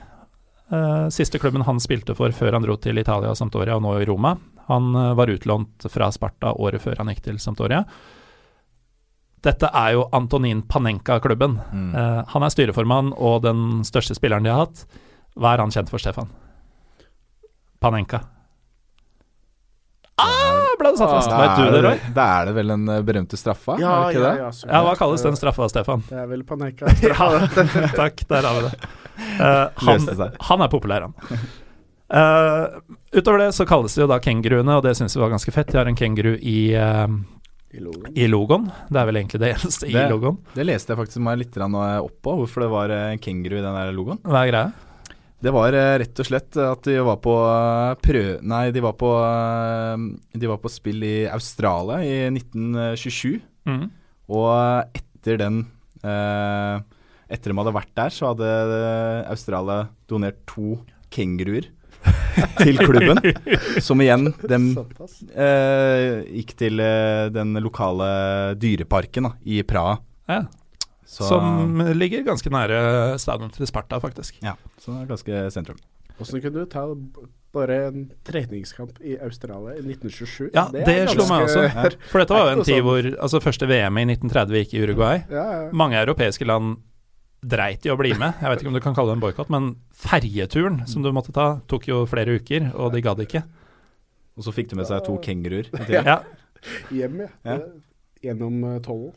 [1.13, 4.09] siste klubben han spilte for før han dro til Italia og Sampdoria, og nå i
[4.09, 4.39] Roma.
[4.71, 7.85] Han eh, var utlånt fra Sparta året før han gikk til Sampdoria.
[9.43, 11.57] Dette er jo Antonin Panenka-klubben.
[11.73, 11.95] Mm.
[11.97, 14.83] Uh, han er styreformann og den største spilleren de har hatt.
[15.33, 16.29] Hva er han kjent for, Stefan?
[17.81, 18.21] Panenka.
[20.21, 21.33] Ah, ble det satt fast.
[21.33, 22.03] Vet du det, Roy?
[22.13, 23.79] Da er det vel den eh, berømte straffa?
[23.81, 24.35] Ja, ja, det?
[24.43, 26.05] ja, Ja, hva kalles den straffa, Stefan?
[26.11, 26.93] Det er vel Panenka.
[27.01, 27.31] Ja,
[28.03, 28.93] takk, der har vi det.
[29.41, 31.41] Uh, han, han er populær, han.
[32.11, 32.65] Eh,
[33.13, 35.71] utover det så kalles det jo da kenguruene, og det syns vi var ganske fett.
[35.73, 37.07] De har en kenguru i, uh,
[37.75, 38.13] I logoen.
[38.17, 38.69] i logoen.
[38.91, 40.39] Det er vel egentlig det eneste i Det- logoen.
[40.55, 43.75] Det leste jeg faktisk meg litt opp på, hvorfor det var en kenguru i den
[43.75, 44.19] der logoen.
[44.23, 44.73] Hva er greia?
[45.41, 48.25] Det var eh, rett og slett at de var på eh, prø...
[48.45, 50.03] Nei, de var på eh,
[50.37, 53.41] De var på spill i Australia i 1927.
[53.65, 53.87] Mm.
[54.29, 55.63] Og etter den
[56.05, 56.83] eh,
[57.31, 60.77] Etter de hadde vært der, så hadde eh, Australia donert to
[61.15, 61.71] kenguruer
[62.63, 63.21] til klubben.
[63.87, 64.71] som igjen dem
[65.35, 69.99] eh, gikk til eh, den lokale dyreparken da, i Praha.
[70.31, 70.45] Ja.
[71.11, 74.37] Så, Som ligger ganske nære stadion til Sparta, faktisk.
[74.47, 75.81] Ja, så det er ganske sentrum.
[76.23, 76.85] Åssen kunne du ta
[77.51, 80.51] bare en treningskamp i Australia i 1927?
[80.55, 81.65] Ja, det, er slo meg også.
[81.67, 84.83] ganske- For dette var jo en tid hvor Altså, første VM i 1930 gikk i
[84.85, 85.25] Uruguay.
[85.33, 85.71] Ja, ja.
[85.75, 86.77] Mange europeiske land
[87.41, 88.37] dreit i å bli med.
[88.41, 91.35] Jeg vet ikke om du kan kalle det en boikott, men ferjeturen som du måtte
[91.37, 93.45] ta, tok jo flere uker, og de gadd ikke.
[94.37, 95.69] Og så fikk du med seg to kenguruer.
[95.89, 96.21] Ja,
[96.93, 97.31] Hjem, ja.
[97.47, 97.57] Ja.
[98.21, 99.15] Gjennom uh, tollen.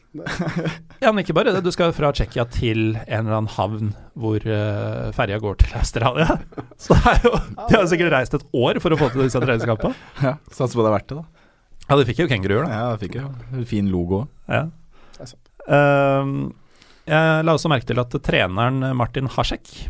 [1.04, 1.66] Ja men ikke bare det.
[1.66, 6.38] Du skal fra Tsjekkia til en eller annen havn hvor uh, ferja går til Australia.
[6.84, 9.42] Så det er jo De har sikkert reist et år for å få til disse
[9.44, 9.98] treningskampene.
[10.24, 11.50] Ja, Satser på det er verdt det, da.
[11.90, 12.78] Ja, de fikk jo kenguruer, da.
[12.80, 14.24] Ja, de fikk jo fin logo.
[14.48, 14.70] Ja.
[15.18, 15.52] Det er sant.
[15.68, 16.38] Ehm,
[17.10, 19.90] jeg la også merke til at treneren Martin Hasek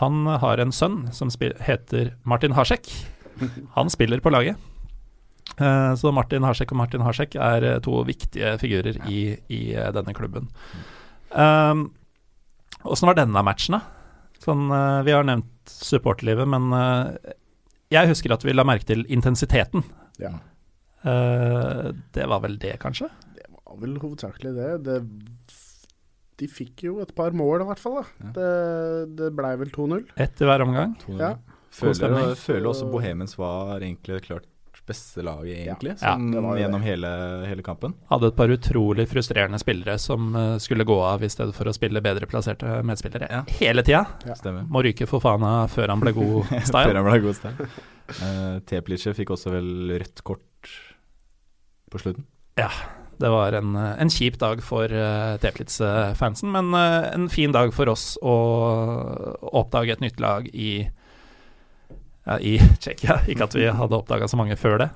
[0.00, 1.32] Han har en sønn som
[1.64, 2.88] heter Martin Hasek.
[3.76, 4.56] Han spiller på laget.
[5.56, 9.92] Eh, så Martin Hasek og Martin Hasek er eh, to viktige figurer i, i eh,
[9.94, 10.50] denne klubben.
[12.86, 13.80] Åssen var denne matchen, da?
[14.42, 17.34] Sånn, eh, vi har nevnt supporterlivet, men eh,
[17.94, 19.86] jeg husker at vi la merke til intensiteten.
[20.22, 20.36] Ja.
[21.06, 23.06] Uh, det var vel det, kanskje?
[23.36, 24.70] Det var vel hovedsakelig det.
[24.88, 24.96] det.
[26.36, 28.02] De fikk jo et par mål, i hvert fall.
[28.02, 28.32] da.
[28.36, 28.50] Det,
[29.16, 30.02] det blei vel 2-0.
[30.20, 30.92] Ett i hver omgang.
[31.16, 31.36] Ja.
[31.76, 34.46] Føler, føler også Bohemens var egentlig klart
[34.86, 37.10] beste laget, egentlig, Ja, Som, det gjennom hele,
[37.48, 37.94] hele kampen.
[38.10, 41.74] Hadde et par utrolig frustrerende spillere som eh, skulle gå av i stedet for å
[41.74, 43.42] spille bedre plasserte medspillere Ja.
[43.60, 44.04] hele tida.
[44.70, 47.70] Må ryke for Fana før han ble god Før han ble god style.
[48.06, 50.70] Uh, Teplice fikk også vel rødt kort
[51.90, 52.26] på slutten.
[53.16, 57.72] Det var en, eh, en kjip dag for uh, Teplitz-fansen, men uh, en fin dag
[57.74, 58.36] for oss å
[59.56, 60.86] oppdage et nytt lag i
[62.26, 63.20] ja, i Tsjekkia.
[63.30, 64.90] Ikke at vi hadde oppdaga så mange før det.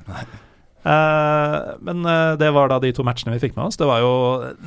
[0.80, 3.76] Uh, men eh, det var da de to matchene vi fikk med oss.
[3.76, 4.12] Det var jo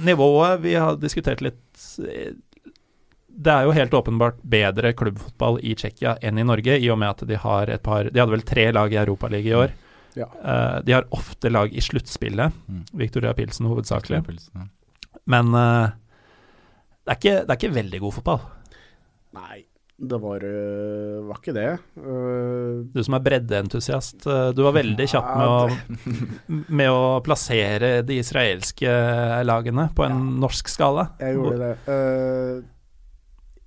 [0.05, 2.35] nivået vi har diskutert litt eh,
[3.25, 7.15] Det er jo helt åpenbart bedre klubbfotball i Tsjekkia enn i Norge, i og med
[7.15, 9.73] at de har et par De hadde vel tre lag i Europaligaen i år.
[10.17, 10.29] Ja.
[10.45, 12.55] Uh, de har ofte lag i sluttspillet.
[12.67, 12.85] Mm.
[12.93, 14.23] Victoria Pilsen hovedsakelig.
[14.53, 14.65] Ja.
[15.29, 15.93] Men uh,
[17.03, 18.43] det, er ikke, det er ikke veldig god fotball.
[19.33, 19.63] Nei,
[19.97, 21.69] det var, uh, var ikke det.
[22.93, 26.19] Du som er breddeentusiast, du var veldig kjapp med å,
[26.81, 28.93] med å plassere de israelske
[29.47, 31.09] lagene på en norsk skala.
[31.23, 31.97] jeg gjorde det.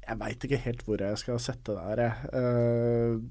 [0.07, 3.27] Jeg veit ikke helt hvor jeg skal sette det her, jeg.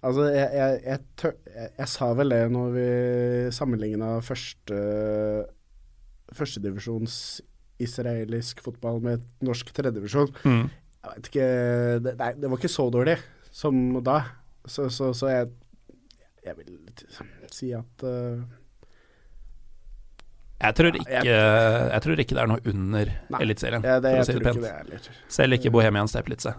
[0.00, 2.84] Altså, jeg, jeg, jeg, tør, jeg, jeg sa vel det når vi
[3.52, 4.84] sammenligna første
[6.36, 7.14] førstedivisjons
[7.80, 10.30] israelisk fotball med norsk tredjedivisjon.
[10.44, 10.68] Mm.
[11.00, 11.50] Jeg vet ikke
[12.04, 13.16] det, Nei, det var ikke så dårlig
[13.50, 14.20] som da.
[14.68, 15.50] Så, så, så jeg
[16.44, 16.76] Jeg vil
[17.52, 18.40] si at uh,
[20.60, 23.12] Jeg tror ikke, jeg tror ikke det er noe under.
[23.40, 25.10] Eliteserien, for å si det pent.
[25.28, 26.52] Selv ikke Bohemian Steplitze.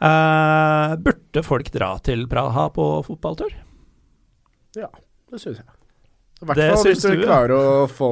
[0.00, 3.54] Eh, burde folk dra til Praha på fotballtur?
[4.76, 4.90] Ja,
[5.32, 5.68] det syns jeg.
[6.42, 8.10] I hvert Det fall hvis du du, klarer å få,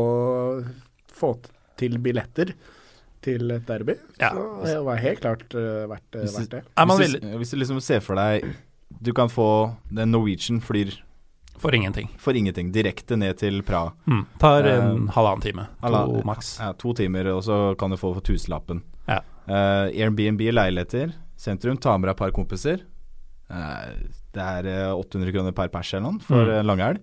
[1.12, 1.34] få
[1.76, 2.54] til billetter
[3.24, 3.98] til et derby.
[4.20, 4.30] Ja.
[4.32, 6.62] Så det var helt klart uh, verdt, Hvis verdt det.
[6.94, 8.44] Hvis, du, hvis du liksom ser for deg
[9.04, 9.46] Du kan få
[9.92, 10.92] den Norwegian flyr
[11.60, 12.08] for ingenting?
[12.18, 13.92] for ingenting direkte ned til Praha.
[14.10, 14.24] Mm.
[14.42, 15.66] Tar en en halvannen time.
[15.82, 16.56] halvannen- To maks.
[16.60, 18.82] Ja, to timer, og så kan du få for tusenlappen.
[19.08, 19.20] Ja.
[19.48, 22.82] Uh, Airbnb leiligheter, sentrum, ta med deg et par kompiser.
[23.50, 23.94] Eh,
[24.34, 26.58] det er eh, 800 kroner per pers eller noe for Mm.
[26.60, 27.00] en langhelg.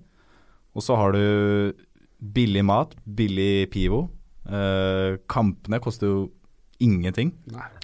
[0.76, 1.74] Og så har du
[2.22, 4.10] billig mat, billig pivo.
[4.50, 6.22] Eh, kampene koster jo
[6.82, 7.30] ingenting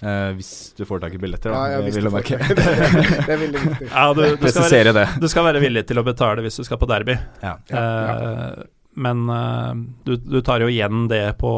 [0.02, 1.52] eh, hvis du får tak i billetter.
[1.54, 2.38] Da, Ja, ja, vil du merke.
[2.48, 2.56] det.
[2.56, 3.90] det er veldig viktig.
[3.92, 6.80] Ja, du, du, skal være, du skal være villig til å betale hvis du skal
[6.82, 7.14] på derby.
[7.44, 7.52] Ja.
[7.70, 8.64] Eh,
[8.98, 9.72] men eh,
[10.08, 11.52] du, du tar jo igjen det på,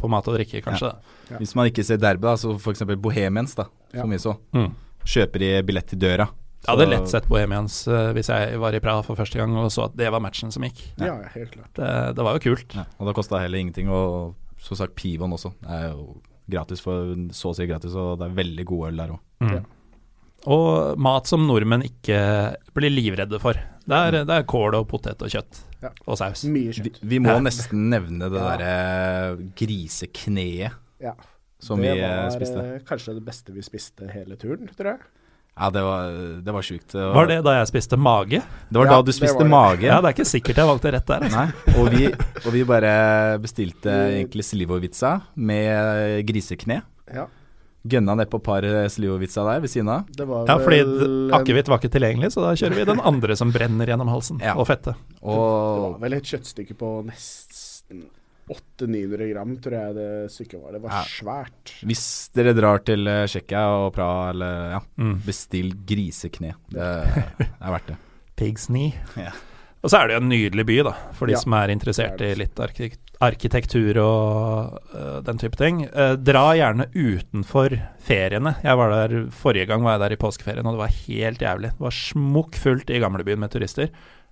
[0.00, 0.90] på mat og drikke, kanskje.
[1.30, 1.38] Ja.
[1.38, 2.82] Hvis man ikke ser derby, da, så f.eks.
[2.98, 4.02] Bohemians, da, Ja.
[4.04, 4.72] som vi så, Mm.
[5.06, 6.28] kjøper de billett til døra.
[6.60, 9.70] Jeg hadde lett sett Bohemians uh, hvis jeg var i Praha for første gang og
[9.72, 10.82] så at det var matchen som gikk.
[11.00, 11.70] Ja, helt klart.
[11.78, 11.88] Det,
[12.18, 12.74] det var jo kult.
[12.76, 13.88] Ja, og det kosta heller ingenting.
[13.88, 15.54] Og som sagt, Pivon også.
[15.62, 16.18] Det er jo
[16.52, 19.22] gratis for så å si gratis, og det er veldig god øl der òg.
[19.40, 19.54] Mm.
[19.56, 19.62] Ja.
[20.52, 22.20] Og mat som nordmenn ikke
[22.76, 23.56] blir livredde for.
[23.90, 25.90] Det er, det er kål og potet og kjøtt Ja.
[26.06, 26.44] og saus.
[26.46, 26.98] Mye kjøtt.
[27.02, 27.40] vi må Ja.
[27.42, 28.56] nesten nevne det Ja.
[28.56, 31.14] derre grisekneet Ja.
[31.58, 32.58] som det vi eh, var spiste.
[32.60, 35.00] eh, kanskje det beste vi spiste hele turen, tror jeg.
[35.60, 36.12] Ja, det var,
[36.46, 36.92] det var sjukt.
[36.94, 38.38] Det Var det da jeg spiste mage?
[38.70, 39.50] det var Ja, da du spiste var det.
[39.50, 39.82] mage?
[39.82, 41.20] Ja, det er ikke sikkert jeg valgte rett der.
[41.20, 41.36] Altså.
[41.36, 42.06] Nei, og vi,
[42.46, 46.82] og vi bare bestilte egentlig slivovitsa med grisekne.
[47.12, 47.26] Ja.
[47.88, 48.62] Gønna nedpå par
[48.92, 50.06] slivovitsa der ved siden av.
[50.12, 50.80] Det var Ja, fordi
[51.32, 54.52] akevitt var ikke tilgjengelig, så da kjører vi den andre som brenner gjennom halsen, Ja.
[54.54, 54.94] og fettet.
[55.20, 58.04] Det var vel et kjøttstykke på nesten
[58.50, 60.72] 800-900 gram, tror jeg det stykket var.
[60.72, 61.02] Det var Ja.
[61.06, 61.72] svært.
[61.86, 65.22] hvis dere drar til eh, Tsjekkia og Praha, eller ja, Mm.
[65.24, 66.54] bestill grisekne.
[66.68, 67.96] Det er verdt det.
[68.36, 68.92] Pigs knee.
[69.16, 69.30] Ja.
[69.82, 72.18] Og så er det jo en nydelig by, da, for de Ja, som er interessert
[72.20, 75.82] det er i litt arki arkitektur og uh, den type ting.
[75.92, 77.74] Uh, dra gjerne utenfor
[78.04, 78.54] feriene.
[78.64, 81.70] Jeg var der Forrige gang var jeg der i påskeferien, og det var helt jævlig.
[81.76, 83.88] Det var smukkfullt i gamlebyen med turister.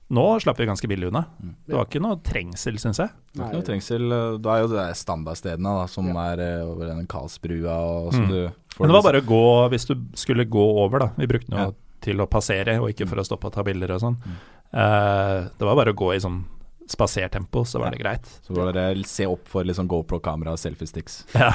[0.08, 1.26] Nå slapp vi ganske billig unna.
[1.36, 1.50] Mm.
[1.68, 3.10] Det var ikke noe trengsel, syns jeg.
[3.34, 4.06] Det er ikke noe trengsel.
[4.40, 6.30] Da er jo det der standardstedene da, som Ja.
[6.32, 8.28] er eh, over den Karlsbrua og så Mm.
[8.28, 8.38] du
[8.72, 11.08] får Men det var bare å gå hvis du skulle gå over, da.
[11.18, 11.72] Vi brukte den jo Ja.
[12.00, 14.16] til å passere, og ikke for å stoppe og ta bilder og sånn.
[14.16, 14.38] Mm.
[14.72, 16.42] Eh, det var bare å gå i sånn
[16.88, 18.28] spasertempo, så var det greit.
[18.46, 21.20] Så bare det se opp for liksom GoPro-kamera og selfiesticks.
[21.36, 21.52] Ja.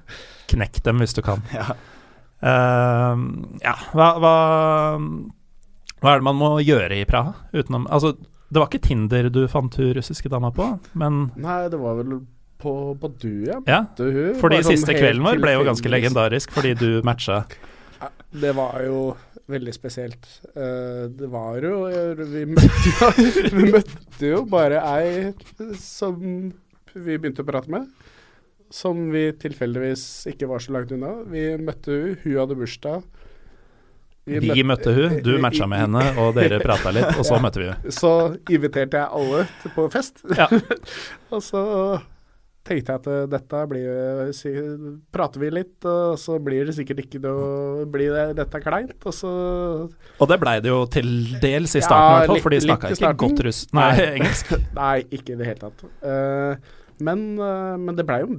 [0.52, 1.42] Knekk dem hvis du kan.
[1.54, 1.74] Ja.
[2.44, 3.18] uh,
[3.64, 4.34] ja, hva, hva
[6.02, 7.32] Hva er det man må gjøre i Praha?
[7.56, 8.12] Utenom Altså,
[8.52, 12.20] det var ikke Tinder du fant hun russiske dama på, men Nei, det var vel
[12.62, 13.58] på Badu, ja.
[13.68, 13.80] ja.
[13.96, 17.42] Fordi sånn siste kvelden vår ble jo ganske legendarisk, fordi du matcha
[18.36, 19.00] Det var jo
[19.50, 20.26] veldig spesielt.
[20.56, 21.76] Eh, det var jo
[22.32, 23.10] Vi møtte jo,
[23.60, 25.32] vi møtte jo bare ei
[25.80, 26.18] som
[26.96, 27.86] vi begynte å prate med.
[28.72, 31.12] Som vi tilfeldigvis ikke var så langt unna.
[31.30, 33.04] Vi møtte hun, hun hadde bursdag.
[34.26, 37.42] Vi møtte hun, du matcha med henne, og dere prata litt, og så Ja.
[37.44, 37.92] møtte vi henne.
[37.94, 38.10] Så
[38.50, 39.44] inviterte jeg alle
[39.76, 40.24] på fest.
[40.34, 40.48] Ja.
[41.30, 41.62] og så
[42.66, 44.32] tenkte jeg at eh, dette blir
[45.14, 48.96] Prater vi litt, og så blir det sikkert ikke noe Blir det, dette kleint?
[49.06, 49.30] Og så
[49.86, 51.08] Og det blei det jo til
[51.42, 53.62] dels i starten, i Ja, hvert fall, for de snakka ikke godt russ...
[53.76, 54.08] Nei, Nei.
[54.18, 54.52] engelsk.
[54.80, 55.86] Nei, ikke i det hele tatt.
[56.02, 58.38] Uh, men, uh, men det blei jo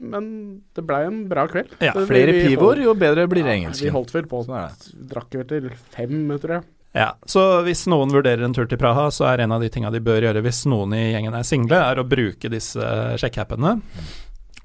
[0.00, 0.30] Men
[0.76, 1.74] det blei en bra kveld.
[1.84, 3.84] Ja, Flere pivoer, jo bedre blir det Ja, engelsk.
[3.84, 4.40] vi holdt vel på.
[4.46, 4.86] Sånn.
[5.10, 6.68] Drakk vel til fem, tror jeg.
[6.96, 9.90] Ja, så hvis noen vurderer en tur til Praha, så er en av de tinga
[9.92, 12.86] de bør gjøre hvis noen i gjengen er single, er å bruke disse
[13.20, 13.74] sjekkeappene.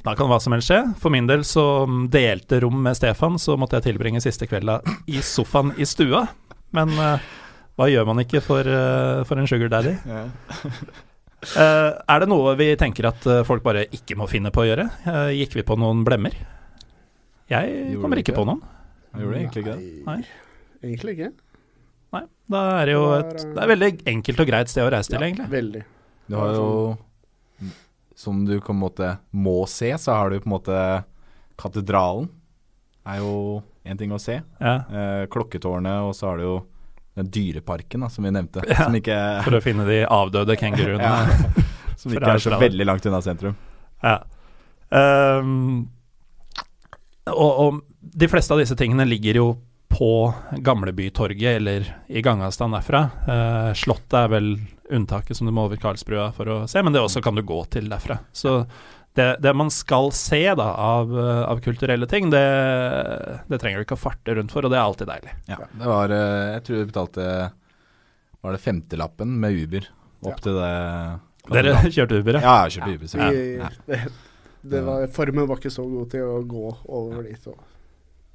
[0.02, 0.80] Da kan hva som helst skje.
[1.02, 4.80] For min del så delte rom med Stefan, så måtte jeg tilbringe siste kvelda
[5.12, 6.24] i sofaen i stua.
[6.74, 7.20] Men uh,
[7.76, 9.98] hva gjør man ikke for, uh, for en sugar daddy?
[11.42, 14.66] Uh, er det noe vi tenker at eh, folk bare ikke må finne på å
[14.68, 14.84] gjøre?
[15.10, 16.36] Eh, gikk vi på noen blemmer?
[17.50, 18.62] Jeg Gjorde kommer ikke ikke på noen.
[19.18, 19.88] Gjorde egentlig ikke det.
[20.06, 20.20] Nei.
[20.86, 21.32] Egentlig ikke.
[22.12, 25.12] Nei, da er det jo et Det er veldig enkelt og greit sted å reise
[25.14, 25.48] til, Ja, egentlig.
[25.52, 25.84] Veldig.
[26.28, 26.98] Du har jo
[28.16, 30.82] Som du på en måte må se, så har du på en måte
[31.62, 32.28] Katedralen.
[33.06, 34.42] Er jo én ting å se.
[34.60, 36.56] Ja, Eh, klokketårnet, og så har du jo
[37.18, 38.64] den dyreparken da, som vi nevnte.
[38.70, 38.86] Ja.
[38.86, 41.02] Som ikke, For å finne de avdøde kenguruene.
[41.08, 41.66] ja,
[41.98, 43.58] som ikke er så veldig langt unna sentrum.
[44.02, 44.20] Ja.
[44.92, 45.90] Um,
[47.30, 49.48] og, og de fleste av disse tingene ligger jo
[49.92, 50.34] på
[50.64, 53.02] Gamlebytorget eller i gangavstand derfra.
[53.28, 54.54] Eh, Slottet er vel
[54.92, 57.60] unntaket som du må over Karlsbrua for å se, men det også kan du gå
[57.72, 58.18] til derfra.
[58.36, 58.66] Så
[59.16, 62.44] det, det man skal se da av, eh, av kulturelle ting, det,
[63.52, 65.34] det trenger du ikke å farte rundt for, og det er alltid deilig.
[65.52, 67.26] Ja, det var eh, Jeg tror vi betalte
[68.42, 69.90] Var det femtelappen med Uber
[70.22, 70.38] opp Ja.
[70.46, 70.72] til det
[71.52, 72.42] Dere kjørte Uber, ja?
[72.46, 73.08] Ja, jeg kjørte Uber.
[73.12, 73.70] så- Vi, Ja.
[73.88, 74.00] det,
[74.72, 77.48] det var, formen var ikke så god til å gå over dit.
[77.50, 77.58] Og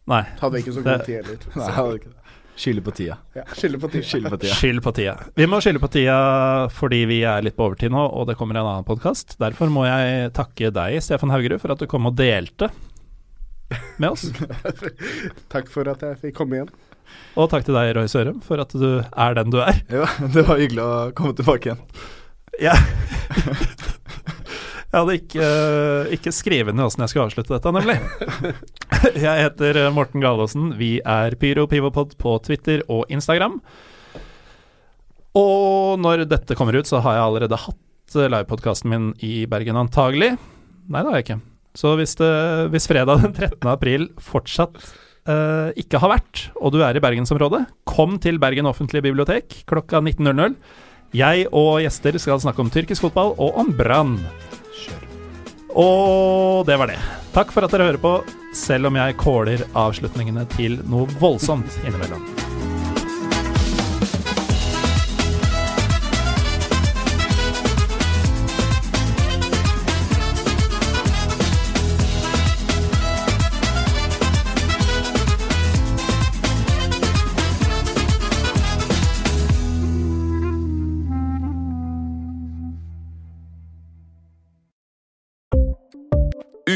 [0.06, 0.22] Nei.
[0.40, 1.50] hadde ikke så god tid heller.
[1.56, 2.22] Nei, hadde ikke det.
[2.56, 3.16] Skylder på tida.
[3.36, 4.54] Ja, skylde på på tida.
[4.54, 5.16] Skyld på tida.
[5.36, 6.16] Vi må skylde på tida
[6.72, 9.36] fordi vi er litt på overtid nå, og det kommer en annen podkast.
[9.42, 12.70] Derfor må jeg takke deg, Stefan Haugerud, for at du kom og delte
[14.00, 14.24] med oss.
[15.52, 16.72] Takk for at jeg fikk komme igjen.
[17.38, 19.78] Og takk til deg, Roy Sørum, for at du er den du er.
[19.92, 21.84] Ja, det var hyggelig å komme tilbake igjen.
[22.62, 22.74] Ja.
[24.96, 25.46] Jeg hadde ikke,
[26.16, 27.98] ikke skrevet ned åssen jeg skulle avslutte dette, nemlig.
[29.26, 30.70] Jeg heter Morten Galaasen.
[30.78, 33.58] Vi er Pyro Pivopod på Twitter og Instagram.
[35.36, 40.30] Og når dette kommer ut, så har jeg allerede hatt livepodkasten min i Bergen, antagelig.
[40.88, 41.38] Nei, det har jeg ikke.
[41.76, 42.32] Så hvis, det,
[42.72, 43.68] hvis fredag den 13.
[43.68, 44.80] april fortsatt
[45.28, 50.00] eh, ikke har vært, og du er i bergensområdet, kom til Bergen offentlige bibliotek klokka
[50.00, 50.56] 19.00.
[51.20, 54.22] Jeg og gjester skal snakke om tyrkisk fotball og om Brann.
[55.76, 56.98] Og det var det.
[57.36, 58.16] Takk for at dere hører på,
[58.56, 62.45] selv om jeg kåler avslutningene til noe voldsomt innimellom.